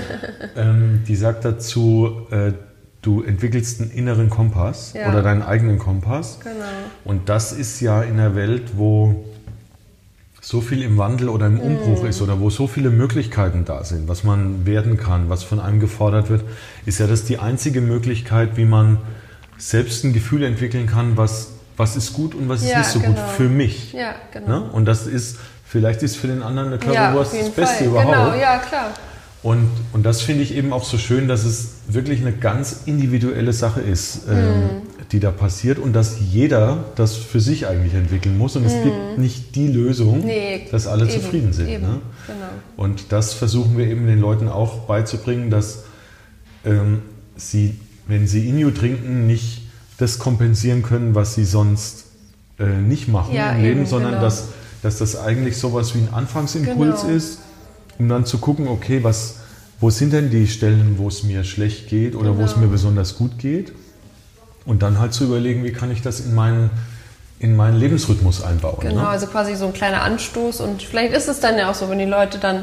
[0.56, 2.52] ähm, die sagt dazu, äh,
[3.02, 5.08] du entwickelst einen inneren Kompass Ja.
[5.08, 6.40] oder deinen eigenen Kompass.
[6.42, 6.54] Genau.
[7.04, 9.24] Und das ist ja in einer Welt, wo
[10.50, 14.08] so viel im Wandel oder im Umbruch ist oder wo so viele Möglichkeiten da sind,
[14.08, 16.42] was man werden kann, was von einem gefordert wird,
[16.86, 18.98] ist ja das die einzige Möglichkeit, wie man
[19.58, 22.98] selbst ein Gefühl entwickeln kann, was, was ist gut und was ist Ja, nicht so
[22.98, 23.12] genau.
[23.12, 23.92] gut für mich.
[23.92, 24.48] Ja, genau.
[24.48, 24.60] Ne?
[24.72, 27.86] Und das ist, vielleicht ist für den anderen eine Ja, Currywurst jeden das Beste Fall.
[27.86, 28.10] überhaupt.
[28.12, 28.90] Genau, ja, klar.
[29.42, 33.54] Und, und das finde ich eben auch so schön, dass es wirklich eine ganz individuelle
[33.54, 38.54] Sache ist, ähm, die da passiert und dass jeder das für sich eigentlich entwickeln muss.
[38.56, 41.68] Und es gibt nicht die Lösung, Nee, dass alle eben, zufrieden sind.
[41.68, 42.00] eben, Ne?
[42.26, 42.46] genau.
[42.76, 45.84] Und das versuchen wir eben den Leuten auch beizubringen, dass
[46.66, 47.00] ähm,
[47.36, 49.62] sie, wenn sie Inju trinken, nicht
[49.96, 52.04] das kompensieren können, was sie sonst
[52.58, 54.22] äh, nicht machen Ja, im Leben, eben, sondern genau.
[54.22, 54.48] dass,
[54.82, 57.14] dass das eigentlich sowas wie ein Anfangsimpuls Genau.
[57.16, 57.38] ist,
[58.00, 59.36] um dann zu gucken, okay, was,
[59.78, 62.64] wo sind denn die Stellen, wo es mir schlecht geht oder wo es Genau.
[62.66, 63.72] mir besonders gut geht?
[64.64, 66.70] Und dann halt zu überlegen, wie kann ich das in meinen,
[67.38, 68.78] in meinen Lebensrhythmus einbauen.
[68.80, 69.08] Genau, Ne?
[69.08, 71.98] also quasi so ein kleiner Anstoß und vielleicht ist es dann ja auch so, wenn
[71.98, 72.62] die Leute dann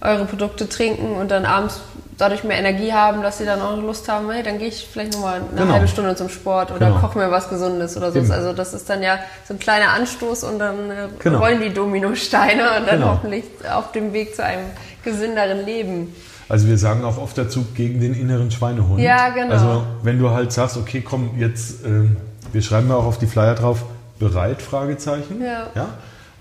[0.00, 1.80] eure Produkte trinken und dann abends
[2.18, 5.12] dadurch mehr Energie haben, dass sie dann auch Lust haben, hey, dann gehe ich vielleicht
[5.12, 5.72] nochmal eine Genau.
[5.74, 6.98] halbe Stunde zum Sport oder Genau.
[7.00, 8.18] koche mir was Gesundes oder so.
[8.18, 8.30] Eben.
[8.30, 11.38] Also das ist dann ja so ein kleiner Anstoß und dann äh, Genau.
[11.38, 13.08] rollen die Dominosteine und dann Genau.
[13.12, 14.64] hoffentlich auf dem Weg zu einem
[15.04, 16.14] gesünderen Leben.
[16.48, 19.00] Also wir sagen auch oft dazu gegen den inneren Schweinehund.
[19.00, 19.52] Ja, genau.
[19.52, 22.16] Also wenn du halt sagst, okay, komm, jetzt, ähm,
[22.52, 23.84] wir schreiben ja auch auf die Flyer drauf,
[24.18, 25.42] bereit, Fragezeichen.
[25.42, 25.66] Ja.
[25.74, 25.88] ja?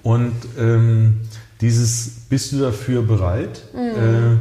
[0.03, 1.21] Und ähm,
[1.59, 3.61] dieses, bist du dafür bereit?
[3.73, 4.37] Äh,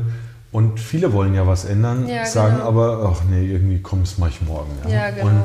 [0.54, 2.06] und viele wollen ja was ändern.
[2.08, 2.68] Ja, sagen genau.
[2.68, 4.70] aber, ach nee, irgendwie komm, das mache ich morgen.
[4.88, 5.26] Ja, genau.
[5.26, 5.42] Und,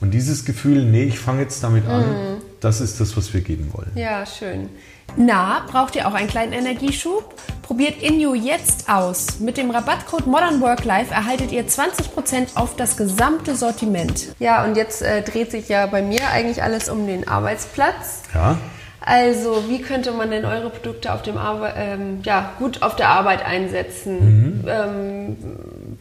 [0.00, 2.36] und dieses Gefühl, nee, ich fange jetzt damit an, Mhm.
[2.60, 3.92] das ist das, was wir geben wollen.
[3.94, 4.68] Ja, schön.
[5.16, 7.34] Na, braucht ihr auch einen kleinen Energieschub?
[7.62, 9.38] Probiert Inju jetzt aus.
[9.38, 14.34] Mit dem Rabattcode Modern Work Life erhaltet ihr 20% auf das gesamte Sortiment.
[14.40, 18.22] Ja, und jetzt äh, dreht sich ja bei mir eigentlich alles um den Arbeitsplatz.
[18.34, 18.58] Ja?
[19.06, 23.10] Also, wie könnte man denn eure Produkte auf dem Arbe ähm, ja, gut auf der
[23.10, 24.64] Arbeit einsetzen?
[24.66, 25.36] Ähm,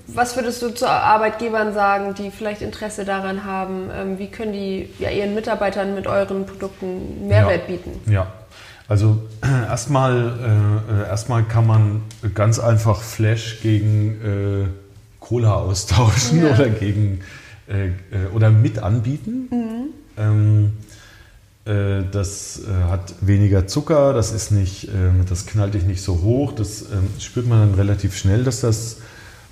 [0.07, 3.89] was würdest du zu Arbeitgebern sagen, die vielleicht Interesse daran haben?
[3.93, 7.75] Ähm, wie können die ja, ihren Mitarbeitern mit euren Produkten Mehrwert ja.
[7.75, 8.11] bieten?
[8.11, 8.27] Ja,
[8.87, 9.21] also
[9.67, 14.67] erstmal äh, erstmal kann man ganz einfach Flash gegen äh,
[15.19, 16.53] Cola austauschen Ja.
[16.53, 17.19] oder gegen
[17.67, 17.91] äh, äh,
[18.33, 19.49] oder mit anbieten.
[20.17, 20.92] Ähm, äh,
[21.65, 26.51] das äh, hat weniger Zucker, das ist nicht, ähm, das knallt dich nicht so hoch.
[26.51, 28.97] Das ähm, spürt man dann relativ schnell, dass das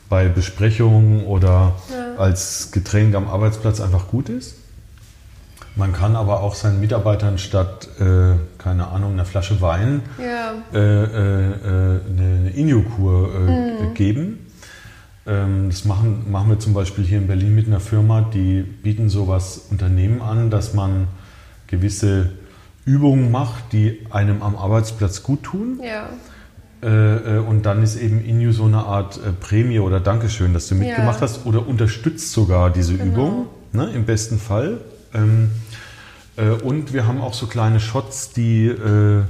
[0.10, 1.74] bei Besprechungen oder
[2.18, 4.56] als Getränk am Arbeitsplatz einfach gut ist.
[5.76, 10.80] Man kann aber auch seinen Mitarbeitern statt, äh, keine Ahnung, einer Flasche Wein Ja, äh,
[10.80, 14.48] äh, äh, eine, eine Inju-Kur äh, geben.
[15.26, 19.10] Ähm, das machen, machen wir zum Beispiel hier in Berlin mit einer Firma, die bieten
[19.10, 21.08] sowas Unternehmen an, dass man
[21.72, 22.30] gewisse
[22.86, 25.80] Übungen macht, die einem am Arbeitsplatz gut tun.
[25.84, 26.10] ja,
[26.84, 26.88] Äh,
[27.38, 30.74] äh, und dann ist eben Inju so eine Art äh, Prämie oder Dankeschön, dass du
[30.74, 31.22] mitgemacht Ja.
[31.22, 34.80] hast oder unterstützt sogar diese Übung, ne, im besten Fall.
[35.14, 35.52] Ähm,
[36.38, 39.22] äh, und wir haben auch so kleine Shots, die, äh,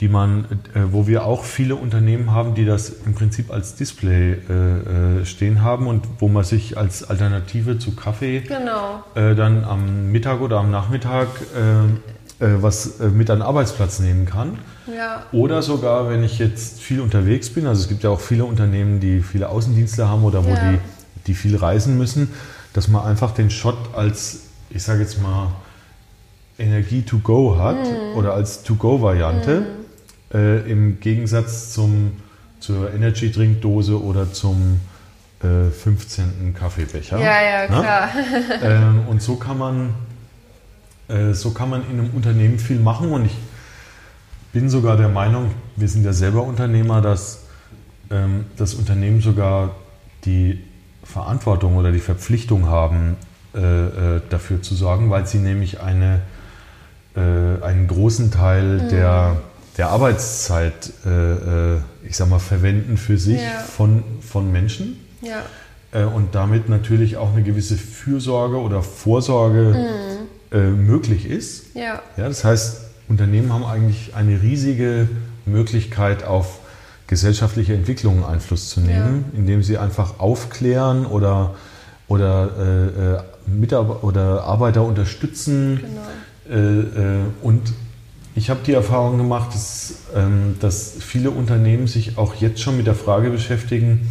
[0.00, 4.32] die man, äh, wo wir auch viele Unternehmen haben, die das im Prinzip als Display
[4.48, 9.04] äh, äh, stehen haben und wo man sich als Alternative zu Kaffee genau.
[9.14, 14.24] äh, dann am Mittag oder am Nachmittag äh, äh, was mit an den Arbeitsplatz nehmen
[14.24, 14.58] kann.
[14.96, 18.46] Ja, Oder sogar, wenn ich jetzt viel unterwegs bin, also es gibt ja auch viele
[18.46, 20.56] Unternehmen, die viele Außendienste haben oder wo Ja.
[20.72, 20.78] die,
[21.26, 22.30] die viel reisen müssen,
[22.72, 25.48] dass man einfach den Shot als, ich sage jetzt mal,
[26.58, 28.16] Energie to go hat Mhm.
[28.18, 29.62] oder als To-Go-Variante
[30.32, 32.12] äh, im Gegensatz zum,
[32.60, 34.80] zur Energy-Drink-Dose oder zum
[35.42, 36.54] äh, 15.
[36.58, 37.18] Kaffeebecher.
[37.18, 37.66] ja, ja, Ne?
[37.68, 38.08] klar.
[38.62, 39.94] Ähm, und so kann man
[41.10, 43.36] äh, so kann man in einem Unternehmen viel machen und ich
[44.52, 47.44] bin sogar der Meinung, wir sind ja selber Unternehmer, dass
[48.10, 49.74] ähm, das Unternehmen sogar
[50.24, 50.62] die
[51.04, 53.16] Verantwortung oder die Verpflichtung haben,
[53.54, 56.20] äh, äh, dafür zu sorgen, weil sie nämlich eine,
[57.16, 59.36] äh, einen großen Teil der,
[59.80, 61.08] der Arbeitszeit, äh,
[61.74, 63.60] äh, ich sag mal, verwenden für sich Ja.
[63.60, 64.98] von, von Menschen.
[65.22, 65.42] Ja,
[65.92, 69.74] Äh, und damit natürlich auch eine gewisse Fürsorge oder Vorsorge
[70.52, 71.74] äh, möglich ist.
[71.74, 75.08] ja, Ja, das heißt, Unternehmen haben eigentlich eine riesige
[75.46, 76.58] Möglichkeit, auf
[77.06, 81.54] gesellschaftliche Entwicklungen Einfluss zu nehmen, indem sie einfach aufklären oder,
[82.06, 85.80] oder, äh, äh, Mitarbeiter oder Arbeiter unterstützen.
[85.80, 87.30] genau.
[87.42, 87.62] Und
[88.34, 92.86] ich habe die Erfahrung gemacht, dass, ähm, dass viele Unternehmen sich auch jetzt schon mit
[92.86, 94.08] der Frage beschäftigen,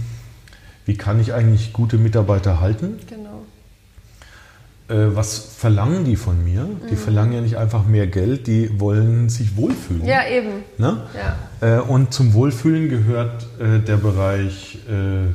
[0.86, 2.98] wie kann ich eigentlich gute Mitarbeiter halten?
[3.08, 3.44] Genau.
[4.90, 6.68] Äh, was verlangen die von mir?
[6.90, 10.06] Die verlangen ja nicht einfach mehr Geld, die wollen sich wohlfühlen.
[10.06, 10.64] Ja, eben.
[10.78, 11.02] Ne?
[11.16, 15.28] Ja, Äh, und zum Wohlfühlen gehört äh, der Bereich äh,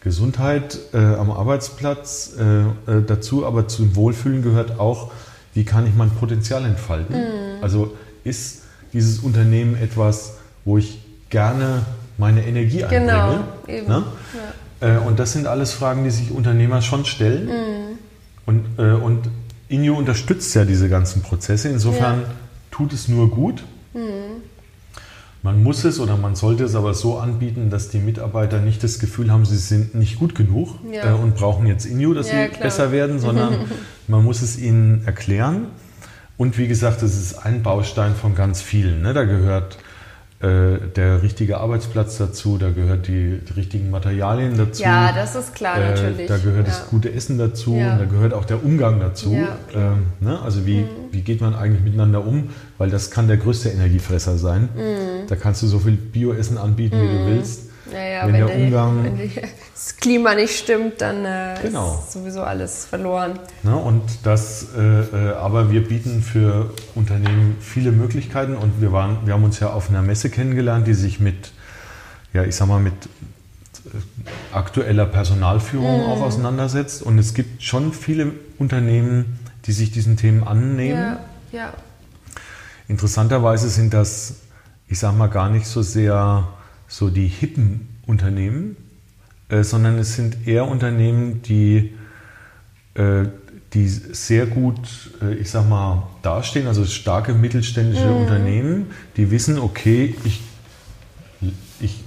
[0.00, 5.12] Gesundheit äh, am Arbeitsplatz äh, dazu, aber zum Wohlfühlen gehört auch,
[5.54, 7.14] wie kann ich mein Potenzial entfalten?
[7.60, 7.94] Also
[8.24, 8.62] ist
[8.92, 11.00] dieses Unternehmen etwas, wo ich
[11.30, 11.82] gerne
[12.18, 13.30] meine Energie Genau,
[13.66, 13.78] einbringe.
[13.78, 13.86] eben.
[13.88, 14.04] Ne?
[14.80, 17.46] Äh, und das sind alles Fragen, die sich Unternehmer schon stellen.
[17.46, 17.98] Mhm.
[18.46, 19.28] Und, äh, und
[19.68, 21.68] Inyo unterstützt ja diese ganzen Prozesse.
[21.68, 22.26] Insofern Ja.
[22.70, 23.62] tut es nur gut.
[23.94, 24.42] Mhm.
[25.44, 29.00] Man muss es oder man sollte es aber so anbieten, dass die Mitarbeiter nicht das
[29.00, 31.10] Gefühl haben, sie sind nicht gut genug Ja.
[31.10, 32.62] äh, und brauchen jetzt Inyo, dass Ja, sie klar.
[32.62, 33.54] besser werden, sondern
[34.08, 35.66] man muss es ihnen erklären.
[36.42, 39.00] Und wie gesagt, das ist ein Baustein von ganz vielen.
[39.02, 39.14] Ne?
[39.14, 39.78] Da gehört
[40.40, 44.82] äh, der richtige Arbeitsplatz dazu, da gehört die, die richtigen Materialien dazu.
[44.82, 46.26] Ja, das ist klar, Äh, natürlich.
[46.26, 46.74] Da gehört ja.
[46.74, 47.92] das gute Essen dazu, Ja.
[47.92, 49.32] und da gehört auch der Umgang dazu.
[49.34, 49.76] Ja, Mhm.
[49.76, 50.42] ähm, ne?
[50.42, 52.48] Also wie, wie geht man eigentlich miteinander um?
[52.76, 54.68] Weil das kann der größte Energiefresser sein.
[54.74, 55.28] Mhm.
[55.28, 57.70] Da kannst du so viel Bioessen anbieten, wie du willst.
[57.90, 59.30] Naja, wenn wenn, der Umgang- wenn die,
[59.74, 61.98] das Klima nicht stimmt, dann äh, Genau.
[62.06, 63.38] ist sowieso alles verloren.
[63.64, 63.74] Ne?
[63.76, 69.34] Und das, äh, äh, aber wir bieten für Unternehmen viele Möglichkeiten und wir, waren, wir
[69.34, 71.50] haben uns ja auf einer Messe kennengelernt, die sich mit,
[72.32, 73.88] ja, ich sag mal, mit äh,
[74.54, 77.02] aktueller Personalführung auch auseinandersetzt.
[77.02, 81.16] Und es gibt schon viele Unternehmen, die sich diesen Themen annehmen.
[81.50, 81.72] Ja, ja.
[82.88, 84.34] Interessanterweise sind das,
[84.88, 86.46] ich sag mal, gar nicht so sehr
[86.92, 88.76] so die hippen Unternehmen,
[89.48, 91.94] äh, sondern es sind eher Unternehmen, die,
[92.92, 93.24] äh,
[93.72, 100.14] die sehr gut, äh, ich sag mal, dastehen, also starke mittelständische Unternehmen, die wissen, okay,
[100.24, 100.42] ich,
[101.80, 102.04] ich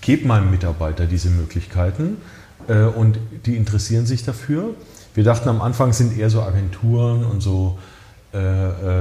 [0.00, 2.16] gebe meinem Mitarbeiter diese Möglichkeiten
[2.66, 4.74] äh, und die interessieren sich dafür.
[5.14, 7.78] Wir dachten am Anfang sind eher so Agenturen und so,
[8.34, 8.38] äh,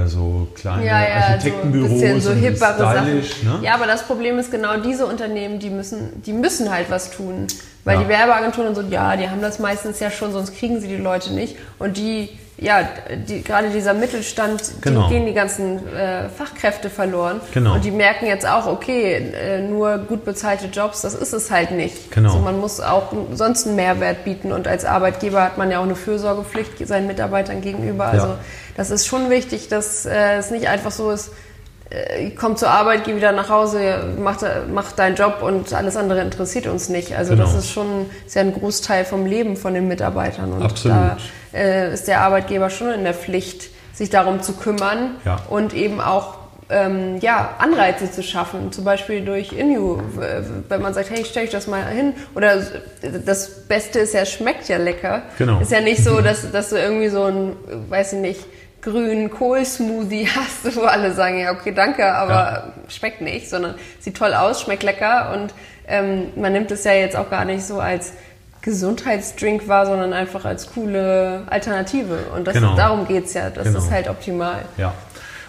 [0.03, 1.89] äh, so kleine Ja, ja, Architektenbüros
[2.23, 3.43] so, so stylisch.
[3.43, 3.59] Ne?
[3.61, 7.47] Ja, aber das Problem ist genau diese Unternehmen, die müssen, die müssen halt was tun.
[7.84, 8.03] Weil Ja.
[8.03, 10.97] die Werbeagenturen und so, ja, die haben das meistens ja schon, sonst kriegen sie die
[10.97, 11.55] Leute nicht.
[11.80, 12.82] Und die, ja,
[13.30, 15.07] die, gerade dieser Mittelstand, Genau.
[15.07, 17.39] die gehen die ganzen äh, Fachkräfte verloren.
[17.53, 17.75] Genau.
[17.75, 21.71] Und die merken jetzt auch, okay, äh, nur gut bezahlte Jobs, das ist es halt
[21.71, 22.11] nicht.
[22.11, 22.30] Genau.
[22.32, 24.51] Also man muss auch sonst einen Mehrwert bieten.
[24.51, 28.05] Und als Arbeitgeber hat man ja auch eine Fürsorgepflicht seinen Mitarbeitern gegenüber.
[28.07, 28.38] Also Ja.
[28.78, 31.32] Das ist schon wichtig, dass äh, es nicht einfach so ist,
[31.89, 34.38] äh, komm zur Arbeit, geh wieder nach Hause, mach,
[34.71, 37.15] mach deinen Job und alles andere interessiert uns nicht.
[37.17, 37.43] Also Genau.
[37.45, 40.51] das ist schon ist ja ein Großteil vom Leben von den Mitarbeitern.
[40.53, 40.97] Und Absolut.
[40.97, 41.17] da
[41.57, 45.38] äh, ist der Arbeitgeber schon in der Pflicht, sich darum zu kümmern Ja.
[45.49, 46.36] und eben auch
[46.69, 51.45] ähm, ja, Anreize zu schaffen, zum Beispiel durch Inu, w- wenn man sagt, hey, stell
[51.45, 52.11] ich das mal hin.
[52.36, 52.61] Oder
[53.25, 55.21] das Beste ist ja, schmeckt ja lecker.
[55.38, 55.61] Genau.
[55.61, 57.53] Ist ja nicht so, dass, dass du irgendwie so ein,
[57.88, 58.45] weiß ich nicht,
[58.91, 62.63] grünen Kohl-Smoothie hast, wo alle sagen, ja, okay, danke, aber Ja.
[62.88, 65.53] schmeckt nicht, sondern sieht toll aus, schmeckt lecker und
[65.88, 68.13] ähm, man nimmt es ja jetzt auch gar nicht so als
[68.61, 72.17] Gesundheitsdrink wahr, sondern einfach als coole Alternative.
[72.35, 72.75] Und das, Genau.
[72.75, 73.49] darum geht's ja.
[73.49, 73.79] Das Genau.
[73.79, 74.59] ist halt optimal.
[74.77, 74.93] Ja.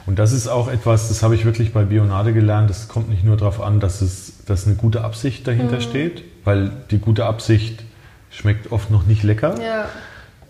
[0.07, 2.71] Und das ist auch etwas, das habe ich wirklich bei Bionade gelernt.
[2.71, 5.81] Es kommt nicht nur darauf an, dass, es, dass eine gute Absicht dahinter Mhm.
[5.83, 7.83] steht, weil die gute Absicht
[8.31, 9.55] schmeckt oft noch nicht lecker,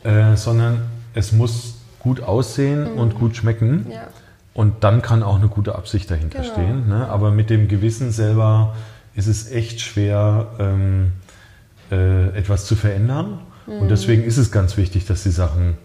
[0.05, 0.83] Ja, äh, sondern
[1.15, 3.85] es muss gut aussehen und gut schmecken.
[3.87, 3.91] Mhm.
[3.93, 4.09] ja.
[4.55, 6.53] Und dann kann auch eine gute Absicht dahinter Genau.
[6.53, 6.89] stehen.
[6.89, 7.09] Ne?
[7.09, 8.75] Aber mit dem Gewissen selber
[9.15, 11.13] ist es echt schwer, ähm,
[11.93, 13.39] äh, etwas zu verändern.
[13.67, 13.83] Mhm.
[13.83, 15.79] Und deswegen ist es ganz wichtig, dass die Sachen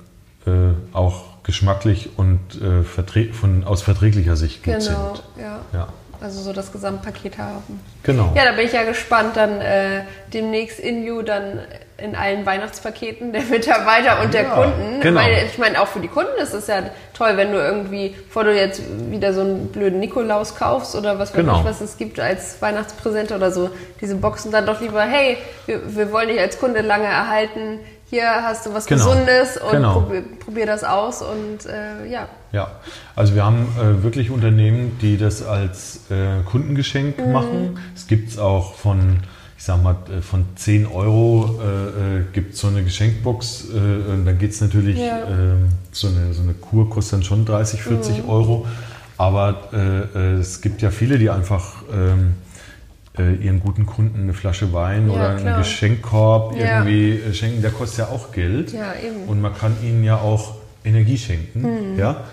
[0.47, 0.51] äh,
[0.95, 5.23] auch geschmacklich und äh, verträ- von, aus verträglicher Sicht gut Genau, sind.
[5.39, 5.59] ja.
[5.71, 5.87] Ja,
[6.19, 7.79] Also so das Gesamtpaket haben.
[8.01, 8.33] genau.
[8.35, 10.01] Ja, da bin ich ja gespannt, dann äh,
[10.33, 11.59] demnächst in You dann
[11.97, 14.99] in allen Weihnachtspaketen der Mitarbeiter und der Ja, Kunden.
[15.01, 15.21] genau.
[15.21, 16.81] Weil ich meine, auch für die Kunden ist es ja
[17.13, 18.81] toll, wenn du irgendwie, bevor du jetzt
[19.11, 21.59] wieder so einen blöden Nikolaus kaufst oder was weiß Genau.
[21.59, 23.69] ich, was es gibt als Weihnachtspräsente oder so,
[24.01, 25.37] diese Boxen dann doch lieber, hey,
[25.67, 27.79] wir, wir wollen dich als Kunde lange erhalten,
[28.09, 29.05] hier hast du was Genau.
[29.05, 29.93] Gesundes und Genau.
[30.01, 32.27] probier, probier das aus und äh, ja.
[32.51, 32.69] Ja,
[33.15, 37.31] also wir haben äh, wirklich Unternehmen, die das als äh, Kundengeschenk Mhm.
[37.31, 37.79] machen.
[37.95, 39.17] Es gibt es auch von,
[39.63, 43.67] ich sag mal, äh, von 10 Euro äh, äh, gibt es so eine Geschenkbox.
[43.73, 45.19] Äh, und dann geht es natürlich, Ja.
[45.25, 48.29] ähm, so, eine, so eine Kur kostet dann schon 30, 40 Mhm.
[48.29, 48.65] Euro.
[49.17, 49.77] Aber äh,
[50.19, 52.33] äh, es gibt ja viele, die einfach ähm,
[53.17, 55.57] äh, ihren guten Kunden eine Flasche Wein Ja, oder einen klar.
[55.59, 56.83] Geschenkkorb Ja.
[56.83, 57.61] irgendwie schenken.
[57.61, 58.73] Der kostet ja auch Geld.
[58.73, 59.29] Ja, eben.
[59.29, 61.61] Und man kann ihnen ja auch Energie schenken.
[61.93, 61.97] Mhm.
[61.97, 62.25] Ja?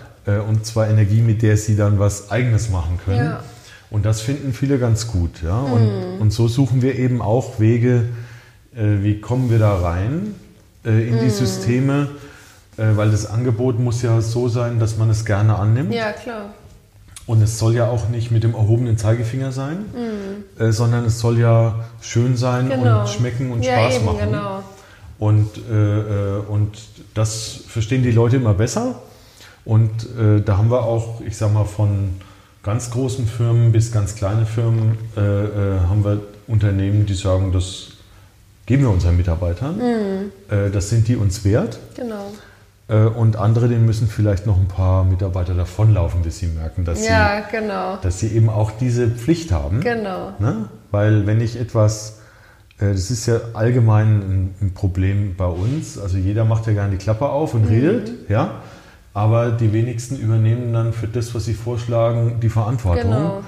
[0.49, 3.23] Und zwar Energie, mit der sie dann was Eigenes machen können.
[3.25, 3.43] Ja.
[3.91, 3.95] Mhm.
[3.95, 5.41] Und das finden viele ganz gut.
[5.43, 5.59] Ja?
[5.59, 8.05] Und, und so suchen wir eben auch Wege,
[8.75, 10.33] äh, wie kommen wir da rein
[10.85, 11.29] äh, in die Mhm.
[11.29, 12.07] Systeme,
[12.77, 15.93] äh, weil das Angebot muss ja so sein, dass man es gerne annimmt.
[15.93, 16.53] Ja, klar.
[17.27, 19.85] Und es soll ja auch nicht mit dem erhobenen Zeigefinger sein,
[20.57, 22.69] äh, sondern es soll ja schön sein Mhm.
[22.71, 23.01] Genau.
[23.01, 24.17] und schmecken und ja, Spaß eben, machen.
[24.31, 24.63] genau.
[25.19, 26.71] Und, äh, äh, und
[27.13, 29.01] das verstehen die Leute immer besser.
[29.63, 30.07] Und
[30.45, 32.15] da haben wir auch, ich sag mal, von,
[32.63, 37.93] ganz großen Firmen bis ganz kleine Firmen äh, äh, haben wir Unternehmen, die sagen, das
[38.65, 39.77] geben wir unseren Mitarbeitern.
[39.77, 40.31] Mhm.
[40.49, 41.79] Äh, das sind die uns wert.
[41.95, 42.31] Genau.
[42.87, 47.05] Äh, und andere, denen müssen vielleicht noch ein paar Mitarbeiter davonlaufen, bis sie merken, dass,
[47.05, 47.97] ja, sie, genau.
[47.97, 49.81] dass sie eben auch diese Pflicht haben.
[49.81, 50.33] Genau.
[50.39, 50.69] Ne?
[50.91, 52.19] Weil wenn ich etwas,
[52.79, 56.91] äh, das ist ja allgemein ein, ein, Problem bei uns, also jeder macht ja gerne
[56.91, 57.69] die Klappe auf und mhm.
[57.69, 58.61] redet, ja,
[59.13, 63.11] aber die wenigsten übernehmen dann für das, was sie vorschlagen, die Verantwortung.
[63.11, 63.43] Genau.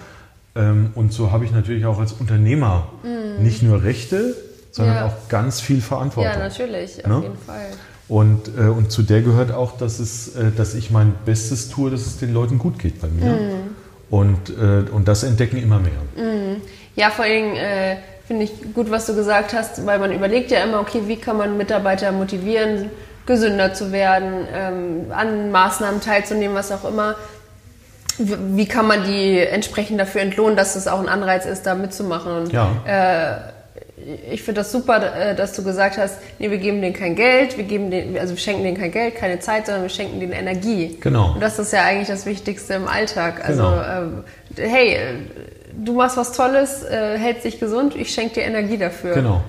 [0.55, 3.43] Ähm, und so habe ich natürlich auch als Unternehmer mhm.
[3.43, 4.35] nicht nur Rechte,
[4.71, 5.05] sondern ja.
[5.05, 6.33] auch ganz viel Verantwortung.
[6.33, 7.21] Ja, natürlich, auf ne?
[7.23, 7.65] jeden Fall.
[8.07, 11.89] Und, äh, und zu der gehört auch, dass, es, äh, dass ich mein Bestes tue,
[11.89, 13.33] dass es den Leuten gut geht bei mir.
[13.33, 13.75] Mhm.
[14.09, 15.93] Und, äh, und das entdecken immer mehr.
[16.15, 16.61] Mhm.
[16.95, 17.97] Ja, vor allem äh,
[18.27, 21.37] finde ich gut, was du gesagt hast, weil man überlegt ja immer, okay, wie kann
[21.37, 22.89] man Mitarbeiter motivieren,
[23.25, 27.15] gesünder zu werden, ähm, an Maßnahmen teilzunehmen, was auch immer.
[28.17, 32.31] Wie kann man die entsprechend dafür entlohnen, dass es auch ein Anreiz ist, da mitzumachen?
[32.31, 32.69] Und, ja.
[32.85, 33.53] Äh,
[34.31, 37.57] ich finde das super, äh, dass du gesagt hast, nee, wir geben denen kein Geld,
[37.57, 40.33] wir geben denen, also wir schenken denen kein Geld, keine Zeit, sondern wir schenken denen
[40.33, 40.97] Energie.
[40.99, 41.33] Genau.
[41.33, 43.47] Und das ist ja eigentlich das Wichtigste im Alltag.
[43.47, 43.81] Also, genau.
[43.83, 44.23] ähm,
[44.57, 44.97] hey,
[45.77, 49.13] du machst was Tolles, äh, hältst dich gesund, ich schenke dir Energie dafür.
[49.13, 49.41] Genau.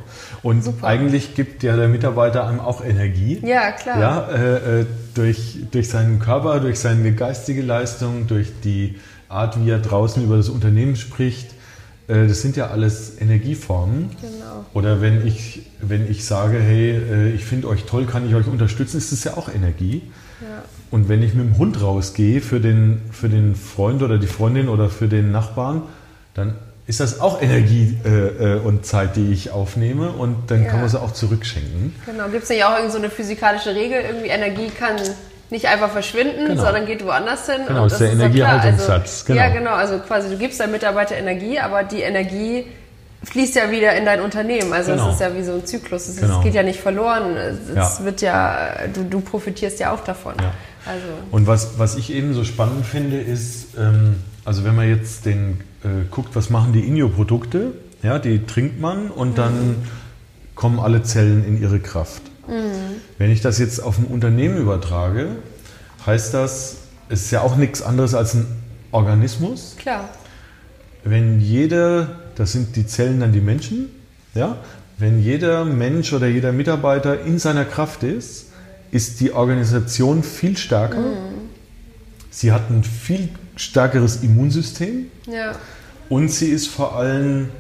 [0.44, 0.86] Und super.
[0.86, 3.40] eigentlich gibt ja der Mitarbeiter einem auch Energie.
[3.42, 3.98] Ja, klar.
[3.98, 8.96] Ja, äh, äh durch, durch seinen Körper, durch seine geistige Leistung, durch die
[9.28, 11.54] Art, wie er draußen über das Unternehmen spricht
[12.08, 14.10] äh, das sind ja alles Energieformen.
[14.20, 14.66] Genau.
[14.74, 18.46] Oder wenn ich, wenn ich sage, hey, äh, ich finde euch toll, kann ich euch
[18.46, 20.02] unterstützen, ist das ja auch Energie.
[20.40, 20.62] Ja.
[20.90, 24.68] Und wenn ich mit dem Hund rausgehe für den, für den Freund oder die Freundin
[24.68, 25.82] oder für den Nachbarn,
[26.34, 26.54] dann
[26.86, 30.70] ist das auch Energie äh, äh und Zeit, die ich aufnehme und dann ja.
[30.70, 31.94] kann man sie auch zurückschenken.
[32.04, 34.96] Genau, gibt es nicht auch irgendeine so physikalische Regel, irgendwie Energie kann
[35.50, 36.62] nicht einfach verschwinden, genau.
[36.62, 37.62] sondern geht woanders hin.
[37.66, 39.24] Genau, und das ist der Energiehaltungssatz.
[39.24, 39.40] Also, genau.
[39.40, 39.72] Ja, genau.
[39.72, 42.66] Also quasi du gibst deinem Mitarbeiter Energie, aber die Energie
[43.22, 44.72] fließt ja wieder in dein Unternehmen.
[44.72, 45.12] Also es genau.
[45.12, 46.08] ist ja wie so ein Zyklus.
[46.08, 46.40] Es genau.
[46.40, 47.36] geht ja nicht verloren.
[47.36, 48.04] Es ja.
[48.04, 50.34] wird ja, du, du profitierst ja auch davon.
[50.40, 50.52] Ja.
[50.86, 51.06] Also.
[51.30, 55.60] Und was, was ich eben so spannend finde, ist, ähm, also wenn man jetzt den
[55.84, 57.72] äh, guckt, was machen die Inyo-Produkte,
[58.02, 59.34] ja, die trinkt man und mhm.
[59.34, 59.76] dann
[60.54, 62.22] kommen alle Zellen in ihre Kraft.
[62.48, 63.00] Mhm.
[63.18, 65.28] Wenn ich das jetzt auf ein Unternehmen übertrage,
[66.06, 66.76] heißt das,
[67.08, 68.46] es ist ja auch nichts anderes als ein
[68.92, 69.76] Organismus.
[69.78, 70.08] Klar.
[71.02, 73.88] Wenn jeder, das sind die Zellen dann die Menschen,
[74.34, 74.58] ja,
[74.98, 78.46] wenn jeder Mensch oder jeder Mitarbeiter in seiner Kraft ist,
[78.90, 81.00] ist die Organisation viel stärker.
[81.00, 81.43] Mhm.
[82.34, 85.06] Sie hat ein viel stärkeres Immunsystem.
[85.30, 85.52] Ja.
[86.08, 87.50] Und sie ist vor allem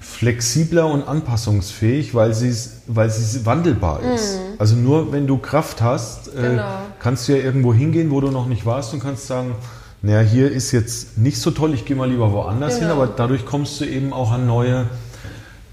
[0.00, 2.54] flexibler und anpassungsfähig, weil sie,
[2.86, 4.36] weil sie wandelbar ist.
[4.36, 4.40] Mhm.
[4.56, 6.62] Also nur wenn du Kraft hast, äh, genau.
[6.62, 6.66] äh,
[7.00, 9.54] kannst du ja irgendwo hingehen, wo du noch nicht warst und kannst sagen,
[10.00, 12.92] naja, hier ist jetzt nicht so toll, ich gehe mal lieber woanders genau.
[12.92, 14.86] hin, aber dadurch kommst du eben auch an neue,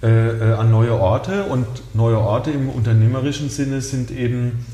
[0.03, 4.65] äh, äh, an neue Orte und neue Orte im unternehmerischen Sinne sind eben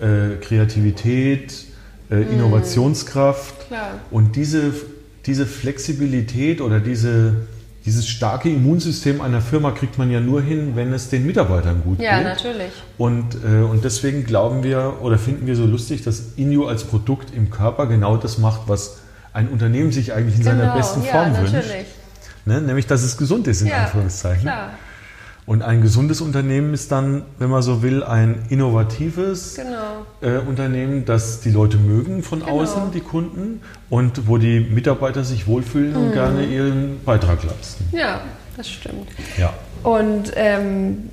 [0.00, 1.69] äh, Kreativität,
[2.10, 2.32] äh, mhm.
[2.32, 3.92] Innovationskraft Klar.
[4.10, 4.72] und diese,
[5.26, 7.46] diese Flexibilität oder diese
[7.86, 11.98] dieses starke Immunsystem einer Firma kriegt man ja nur hin, wenn es den Mitarbeitern gut
[11.98, 12.26] ja, geht.
[12.26, 12.72] Ja, natürlich.
[12.98, 17.34] Und, äh, und deswegen glauben wir oder finden wir so lustig, dass Inyo als Produkt
[17.34, 18.98] im Körper genau das macht, was
[19.32, 20.58] ein Unternehmen sich eigentlich in genau.
[20.58, 21.68] seiner besten Form ja, wünscht.
[22.44, 22.60] Ne?
[22.60, 24.42] Nämlich, dass es gesund ist, in ja, Anführungszeichen.
[24.42, 24.70] Klar.
[25.50, 30.06] Und ein gesundes Unternehmen ist dann, wenn man so will, ein innovatives genau.
[30.20, 32.60] äh, Unternehmen, das die Leute mögen von genau.
[32.60, 36.02] außen, die Kunden, und wo die Mitarbeiter sich wohlfühlen mhm.
[36.02, 37.84] und gerne ihren Beitrag leisten.
[37.90, 38.20] Ja,
[38.56, 39.08] das stimmt.
[39.38, 39.52] Ja.
[39.82, 41.10] Und ähm,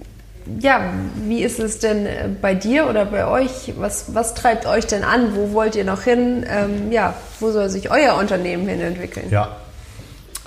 [0.59, 0.81] ja,
[1.25, 3.73] wie ist es denn äh, bei dir oder bei euch?
[3.79, 5.35] Was, was treibt euch denn an?
[5.35, 6.45] Wo wollt ihr noch hin?
[6.47, 9.31] Ähm, ja, wo soll sich euer Unternehmen hin entwickeln?
[9.31, 9.55] Ja,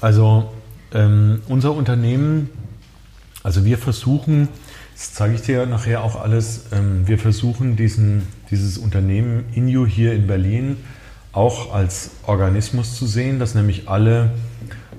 [0.01, 0.49] also
[0.95, 2.51] ähm, unser Unternehmen
[3.43, 4.49] also wir versuchen,
[4.95, 10.13] das zeige ich dir nachher auch alles, ähm, wir versuchen diesen, dieses Unternehmen Inju hier
[10.13, 10.77] in Berlin
[11.33, 14.33] auch als Organismus zu sehen, dass nämlich alle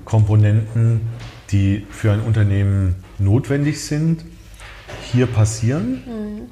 [0.04, 1.02] Komponenten,
[1.50, 4.24] die für ein Unternehmen notwendig sind,
[5.12, 6.02] hier passieren.
[6.06, 6.42] Mhm.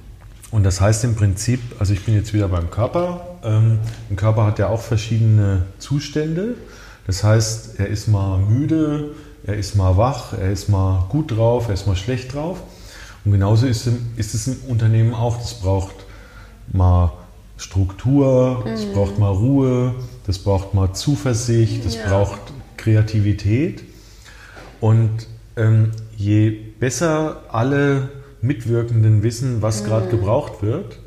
[0.51, 3.39] Und das heißt im Prinzip, also ich bin jetzt wieder beim Körper.
[3.43, 3.79] Ähm,
[4.11, 6.57] ein Körper hat ja auch verschiedene Zustände.
[7.07, 9.13] Das heißt, er ist mal müde,
[9.47, 12.59] er ist mal wach, er ist mal gut drauf, er ist mal schlecht drauf.
[13.25, 15.37] Und genauso ist, ist es im Unternehmen auch.
[15.39, 15.95] Das braucht
[16.73, 17.13] mal
[17.57, 18.93] Struktur, es mhm.
[18.93, 19.95] braucht mal Ruhe,
[20.27, 22.09] das braucht mal Zuversicht, das ja.
[22.09, 22.41] braucht
[22.77, 23.85] Kreativität.
[24.81, 25.27] Und
[25.57, 28.09] ähm, je besser alle
[28.41, 29.87] Mitwirkenden wissen, was mhm.
[29.87, 30.99] gerade gebraucht wird,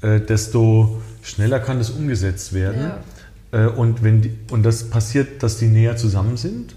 [0.00, 2.92] äh, desto schneller kann das umgesetzt werden.
[3.52, 3.66] Ja.
[3.66, 6.74] Äh, und, wenn die, und das passiert, dass die näher zusammen sind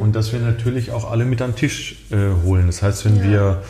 [0.00, 2.66] und dass wir natürlich auch alle mit an den Tisch äh, holen.
[2.66, 3.62] Das heißt, wenn wir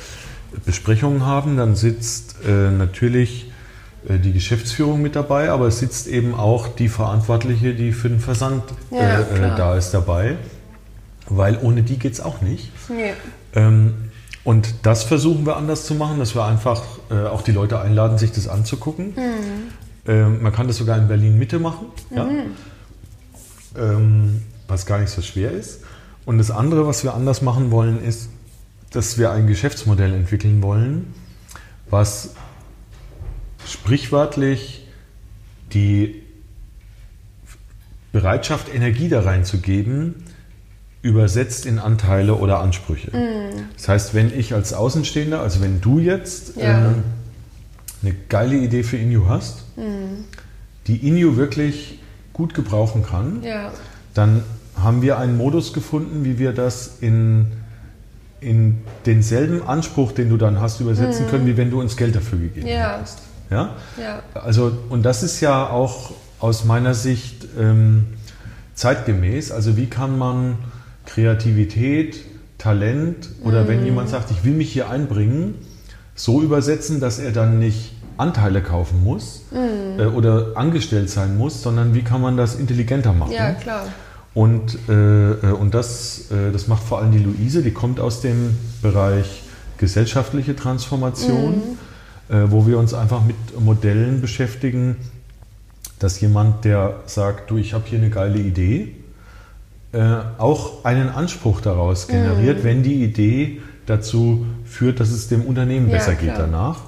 [0.64, 3.50] Besprechungen haben, dann sitzt äh, natürlich
[4.08, 8.20] äh, die Geschäftsführung mit dabei, aber es sitzt eben auch die Verantwortliche, die für den
[8.20, 10.36] Versand Ja, äh, äh, da ist dabei,
[11.28, 12.70] weil ohne die geht es auch nicht.
[12.88, 13.12] Nee.
[13.54, 13.94] Ähm,
[14.44, 18.16] und das versuchen wir anders zu machen, dass wir einfach äh, auch die Leute einladen,
[18.16, 19.14] sich das anzugucken.
[20.06, 22.26] Ähm, man kann das sogar in Berlin Mitte machen, ja?
[23.76, 25.80] ähm, was gar nicht so schwer ist.
[26.28, 28.28] Und das andere, was wir anders machen wollen, ist,
[28.90, 31.14] dass wir ein Geschäftsmodell entwickeln wollen,
[31.88, 32.34] was
[33.66, 34.86] sprichwörtlich
[35.72, 36.22] die
[38.12, 40.16] Bereitschaft, Energie da reinzugeben,
[41.00, 43.10] übersetzt in Anteile oder Ansprüche.
[43.78, 46.88] Das heißt, wenn ich als Außenstehender, also wenn du jetzt Ja.
[46.90, 47.04] ähm,
[48.02, 49.64] eine geile Idee für Inu hast,
[50.88, 52.00] die Inu wirklich
[52.34, 53.72] gut gebrauchen kann, Ja.
[54.12, 54.42] dann
[54.82, 57.46] haben wir einen Modus gefunden, wie wir das in,
[58.40, 62.38] in denselben Anspruch, den du dann hast, übersetzen können, wie wenn du uns Geld dafür
[62.38, 62.96] gegeben Ja.
[62.98, 63.18] hättest.
[63.50, 63.70] Ja?
[64.00, 64.22] Ja.
[64.34, 68.06] Also, und das ist ja auch aus meiner Sicht ähm,
[68.74, 69.50] zeitgemäß.
[69.52, 70.56] Also, wie kann man
[71.06, 72.24] Kreativität,
[72.58, 75.54] Talent oder wenn jemand sagt, ich will mich hier einbringen,
[76.14, 81.94] so übersetzen, dass er dann nicht Anteile kaufen muss äh, oder angestellt sein muss, sondern
[81.94, 83.32] wie kann man das intelligenter machen?
[83.32, 83.86] Ja, klar.
[84.34, 84.92] Und, äh,
[85.32, 89.42] äh, und das, äh, das macht vor allem die Luise, die kommt aus dem Bereich
[89.78, 91.62] gesellschaftliche Transformation,
[92.28, 94.96] äh, wo wir uns einfach mit Modellen beschäftigen,
[95.98, 98.94] dass jemand, der sagt, du, ich habe hier eine geile Idee,
[99.92, 105.88] äh, auch einen Anspruch daraus generiert, wenn die Idee dazu führt, dass es dem Unternehmen
[105.88, 106.46] Ja, besser geht klar.
[106.46, 106.80] danach.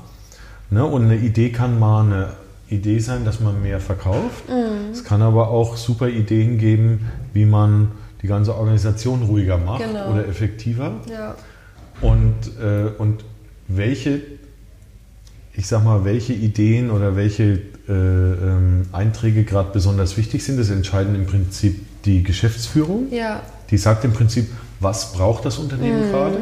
[0.70, 0.84] Ne?
[0.84, 2.28] Und eine Idee kann mal eine
[2.68, 4.48] Idee sein, dass man mehr verkauft.
[4.48, 4.92] Mhm.
[4.92, 10.12] Es kann aber auch super Ideen geben, wie man die ganze Organisation ruhiger macht Genau.
[10.12, 10.92] oder effektiver.
[11.10, 11.34] Ja.
[12.00, 13.24] Und, äh, und
[13.68, 14.20] welche,
[15.54, 20.70] ich sag mal, welche Ideen oder welche äh, ähm, Einträge gerade besonders wichtig sind, das
[20.70, 23.12] entscheiden im Prinzip die Geschäftsführung.
[23.12, 23.42] Ja.
[23.70, 24.48] Die sagt im Prinzip,
[24.80, 26.10] was braucht das Unternehmen Mhm.
[26.12, 26.36] gerade?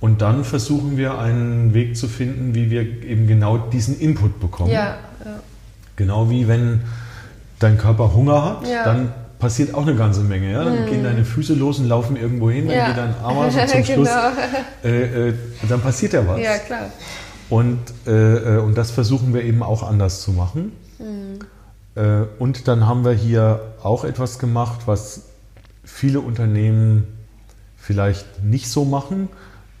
[0.00, 4.70] Und dann versuchen wir einen Weg zu finden, wie wir eben genau diesen Input bekommen.
[4.70, 4.96] Ja.
[5.24, 5.40] Ja.
[5.96, 6.80] Genau wie wenn
[7.58, 8.84] dein Körper Hunger hat, Ja.
[8.84, 9.12] Dann
[9.44, 10.50] passiert auch eine ganze Menge.
[10.52, 10.64] Ja?
[10.64, 12.86] Dann gehen deine Füße los und laufen irgendwo hin, dann Ja.
[12.88, 14.32] geht dein Arm und zum Schluss, Genau.
[14.82, 15.34] äh, äh,
[15.68, 16.40] dann passiert ja was.
[16.40, 16.90] Ja, klar.
[17.50, 18.10] Und, äh,
[18.56, 20.72] äh, und das versuchen wir eben auch anders zu machen.
[21.94, 25.24] Äh, und dann haben wir hier auch etwas gemacht, was
[25.84, 27.04] viele Unternehmen
[27.76, 29.28] vielleicht nicht so machen.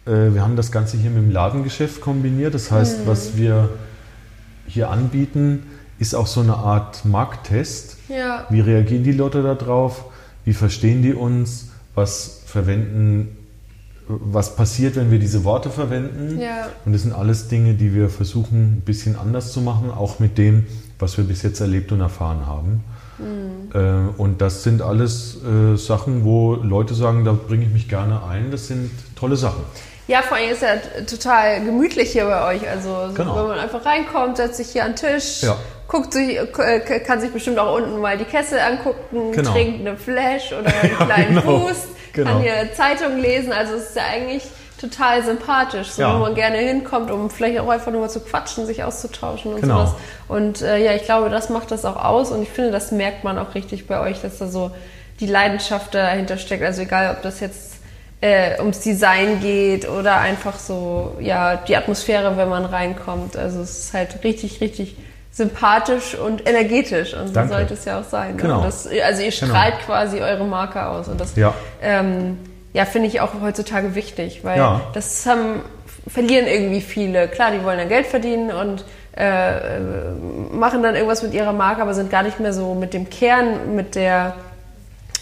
[0.06, 2.52] Äh, wir haben das Ganze hier mit dem Ladengeschäft kombiniert.
[2.52, 3.70] Das heißt, was wir
[4.66, 5.62] hier anbieten,
[5.98, 7.96] ist auch so eine Art Markttest.
[8.08, 8.46] Ja.
[8.50, 10.04] Wie reagieren die Leute darauf?
[10.44, 11.68] Wie verstehen die uns?
[11.94, 13.36] Was verwenden,
[14.08, 16.38] was passiert, wenn wir diese Worte verwenden?
[16.40, 16.68] Ja.
[16.84, 20.36] Und das sind alles Dinge, die wir versuchen, ein bisschen anders zu machen, auch mit
[20.36, 20.66] dem,
[20.98, 22.84] was wir bis jetzt erlebt und erfahren haben.
[23.72, 28.24] Äh, und das sind alles äh, Sachen, wo Leute sagen, da bringe ich mich gerne
[28.24, 28.50] ein.
[28.50, 29.62] Das sind tolle Sachen.
[30.08, 30.76] Ja, vor allem ist ja
[31.06, 32.68] total gemütlich hier bei euch.
[32.68, 33.36] Also so, Genau.
[33.36, 35.56] wenn man einfach reinkommt, setzt sich hier an den Tisch, Ja.
[35.88, 39.52] Guckt sich, äh, kann sich bestimmt auch unten mal die Kessel angucken, Genau.
[39.52, 41.58] trinkt eine Flash oder einen kleinen genau.
[41.58, 42.30] Boost, Genau.
[42.32, 43.52] kann hier Zeitung lesen.
[43.52, 44.44] Also es ist ja eigentlich
[44.80, 46.14] total sympathisch, so Ja.
[46.14, 49.60] wo man gerne hinkommt, um vielleicht auch einfach nur mal zu quatschen, sich auszutauschen und
[49.60, 49.78] Genau.
[49.86, 49.94] sowas.
[50.28, 53.24] Und äh, ja, ich glaube, das macht das auch aus und ich finde, das merkt
[53.24, 54.70] man auch richtig bei euch, dass da so
[55.20, 56.62] die Leidenschaft dahinter steckt.
[56.64, 57.74] Also egal, ob das jetzt
[58.20, 63.36] äh, ums Design geht oder einfach so, ja, die Atmosphäre, wenn man reinkommt.
[63.36, 64.96] Also es ist halt richtig, richtig
[65.34, 67.52] sympathisch und energetisch und so Danke.
[67.54, 68.36] sollte es ja auch sein.
[68.36, 68.42] Ne?
[68.42, 68.62] Genau.
[68.62, 69.46] Das, also ihr Genau.
[69.52, 71.52] strahlt quasi eure Marke aus und das Ja.
[71.82, 72.38] ähm,
[72.72, 74.80] ja, finde ich auch heutzutage wichtig, weil Ja.
[74.94, 75.62] das haben,
[76.08, 77.26] verlieren irgendwie viele.
[77.28, 78.84] Klar, die wollen dann Geld verdienen und
[79.16, 79.80] äh,
[80.52, 83.74] machen dann irgendwas mit ihrer Marke, aber sind gar nicht mehr so mit dem Kern,
[83.76, 84.34] mit der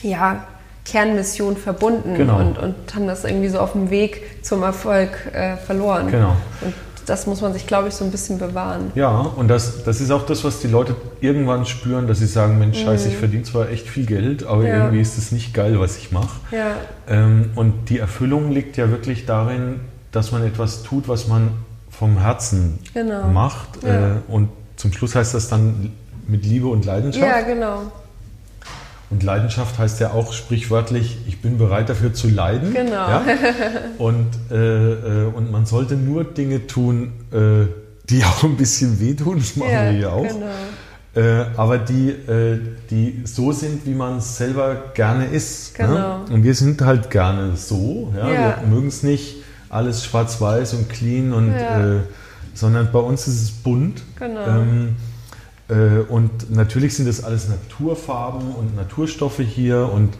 [0.02, 0.44] ja,
[0.84, 2.36] Kernmission verbunden Genau.
[2.38, 6.10] und, und haben das irgendwie so auf dem Weg zum Erfolg äh, verloren.
[6.10, 6.36] Genau.
[6.62, 6.74] Und
[7.06, 8.92] das muss man sich, glaube ich, so ein bisschen bewahren.
[8.94, 12.58] Ja, und das, das ist auch das, was die Leute irgendwann spüren, dass sie sagen,
[12.58, 14.66] Mensch, scheiße, ich verdiene zwar echt viel Geld, aber Mhm.
[14.66, 14.76] Ja.
[14.78, 16.40] irgendwie ist es nicht geil, was ich mache.
[16.50, 16.76] Ja,
[17.08, 19.80] Ähm, und die Erfüllung liegt ja wirklich darin,
[20.12, 21.50] dass man etwas tut, was man
[21.90, 23.26] vom Herzen Genau.
[23.28, 23.82] macht.
[23.82, 24.08] Ja.
[24.08, 25.92] Äh, und zum Schluss heißt das dann
[26.28, 27.26] mit Liebe und Leidenschaft.
[27.26, 27.82] ja genau.
[29.12, 32.72] Und Leidenschaft heißt ja auch sprichwörtlich, ich bin bereit dafür zu leiden.
[32.72, 32.92] Genau.
[32.92, 33.22] Ja?
[33.98, 37.66] Und, äh, äh, und man sollte nur Dinge tun, äh,
[38.08, 39.36] die auch ein bisschen wehtun.
[39.38, 40.26] Das machen ja, wir ja auch.
[40.26, 41.28] Genau.
[41.28, 42.58] äh, aber die, äh,
[42.88, 45.78] die so sind, wie man es selber gerne ist.
[45.78, 45.88] Ne?
[45.88, 46.24] Genau.
[46.30, 48.10] Und wir sind halt gerne so.
[48.16, 48.32] Ja?
[48.32, 48.56] Ja.
[48.62, 51.96] Wir mögen es nicht alles schwarz-weiß und clean, und, Ja.
[51.96, 52.00] äh,
[52.54, 54.02] sondern bei uns ist es bunt.
[54.18, 54.46] Genau.
[54.46, 55.11] Ähm, äh,
[56.08, 60.14] und natürlich sind das alles Naturfarben und Naturstoffe hier und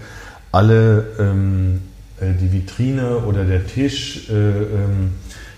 [0.50, 1.82] alle ähm,
[2.20, 5.12] äh, die Vitrine oder der Tisch äh, ähm,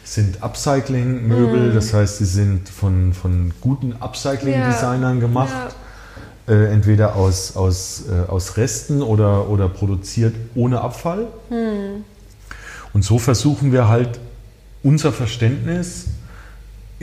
[0.04, 1.74] sind Upcycling-Möbel, Mhm.
[1.74, 5.50] das heißt, sie sind von, von guten Upcycling-Designern gemacht.
[6.46, 6.54] Ja.
[6.54, 11.26] Äh, entweder aus, aus, äh, aus Resten oder, oder produziert ohne Abfall.
[11.48, 12.04] Hm.
[12.92, 14.20] Und so versuchen wir halt
[14.82, 16.08] unser Verständnis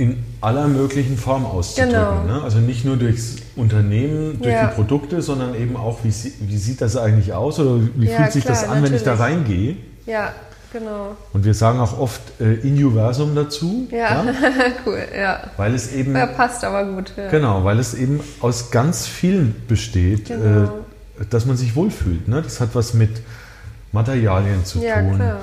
[0.02, 1.94] in aller möglichen Form auszudrücken.
[1.94, 2.24] Genau.
[2.24, 2.42] Ne?
[2.44, 4.68] Also nicht nur durchs Unternehmen, durch Ja.
[4.68, 8.32] die Produkte, sondern eben auch, wie, wie sieht das eigentlich aus oder wie Ja, fühlt
[8.32, 9.38] sich das klar, an, wenn ich da natürlich.
[9.38, 9.76] reingehe.
[10.08, 10.34] Ja,
[10.74, 11.16] genau.
[11.34, 14.26] Und wir sagen auch oft äh, Inuniversum dazu, Ja,
[14.88, 15.42] cool, ja.
[15.58, 16.26] weil es eben ja.
[16.26, 17.14] Passt aber gut.
[17.16, 17.30] Ja.
[17.30, 20.64] Genau, weil es eben aus ganz vielen besteht, Genau.
[20.64, 22.28] äh, dass man sich wohlfühlt.
[22.28, 22.42] Ne?
[22.42, 23.12] Das hat was mit
[23.92, 25.16] Materialien zu Ja, tun.
[25.16, 25.38] klar.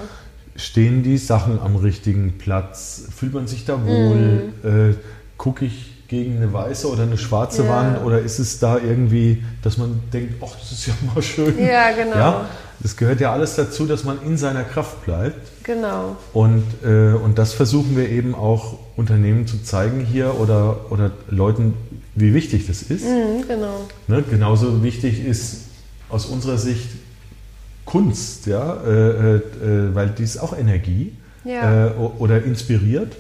[0.59, 3.05] Stehen die Sachen am richtigen Platz?
[3.17, 4.53] Fühlt man sich da wohl?
[4.65, 4.95] Äh,
[5.37, 7.69] Gucke ich gegen eine weiße oder eine schwarze Mhm.
[7.69, 7.77] Ja.
[7.77, 8.05] Wand?
[8.05, 11.57] Oder ist es da irgendwie, dass man denkt, ach, das ist ja mal schön.
[11.65, 12.17] Ja, genau.
[12.17, 12.47] Ja,
[12.81, 15.37] das gehört ja alles dazu, dass man in seiner Kraft bleibt.
[15.65, 16.17] Genau.
[16.33, 21.75] Und, äh, und das versuchen wir eben auch Unternehmen zu zeigen hier oder, oder Leuten,
[22.17, 23.05] wie wichtig das ist.
[23.05, 23.87] Mhm, genau.
[24.09, 24.25] Ne?
[24.29, 25.67] Genauso wichtig ist
[26.09, 26.89] aus unserer Sicht
[27.89, 28.77] Kunst, ja?
[28.87, 31.87] äh, äh, äh, weil die ist auch Energie Ja.
[31.87, 33.17] äh, oder inspiriert.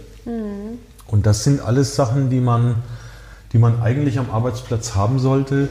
[1.07, 2.75] Und das sind alles Sachen, die man,
[3.55, 5.69] die man eigentlich am Arbeitsplatz haben sollte,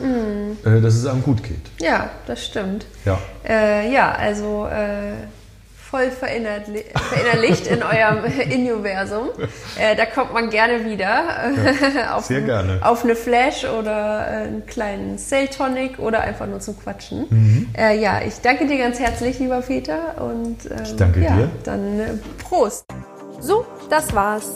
[0.65, 1.61] äh, dass es einem gut geht.
[1.79, 2.87] Ja, das stimmt.
[3.05, 3.19] Ja.
[3.47, 4.67] Äh, ja, also
[5.89, 9.29] voll verinnerli verinnerlicht in eurem Inuniversum.
[9.79, 11.23] Äh, da kommt man gerne wieder.
[11.45, 12.79] äh, auf, sehr gerne.
[12.81, 17.25] Auf eine Flash oder äh, einen kleinen Cell Tonic oder einfach nur zum Quatschen.
[17.29, 17.69] Mhm.
[17.77, 20.21] Äh, ja, ich danke dir ganz herzlich, lieber Peter.
[20.21, 21.49] Und, ähm, Ich danke ja, dir.
[21.63, 22.05] Dann äh,
[22.43, 22.85] Prost.
[23.39, 24.55] So, das war's.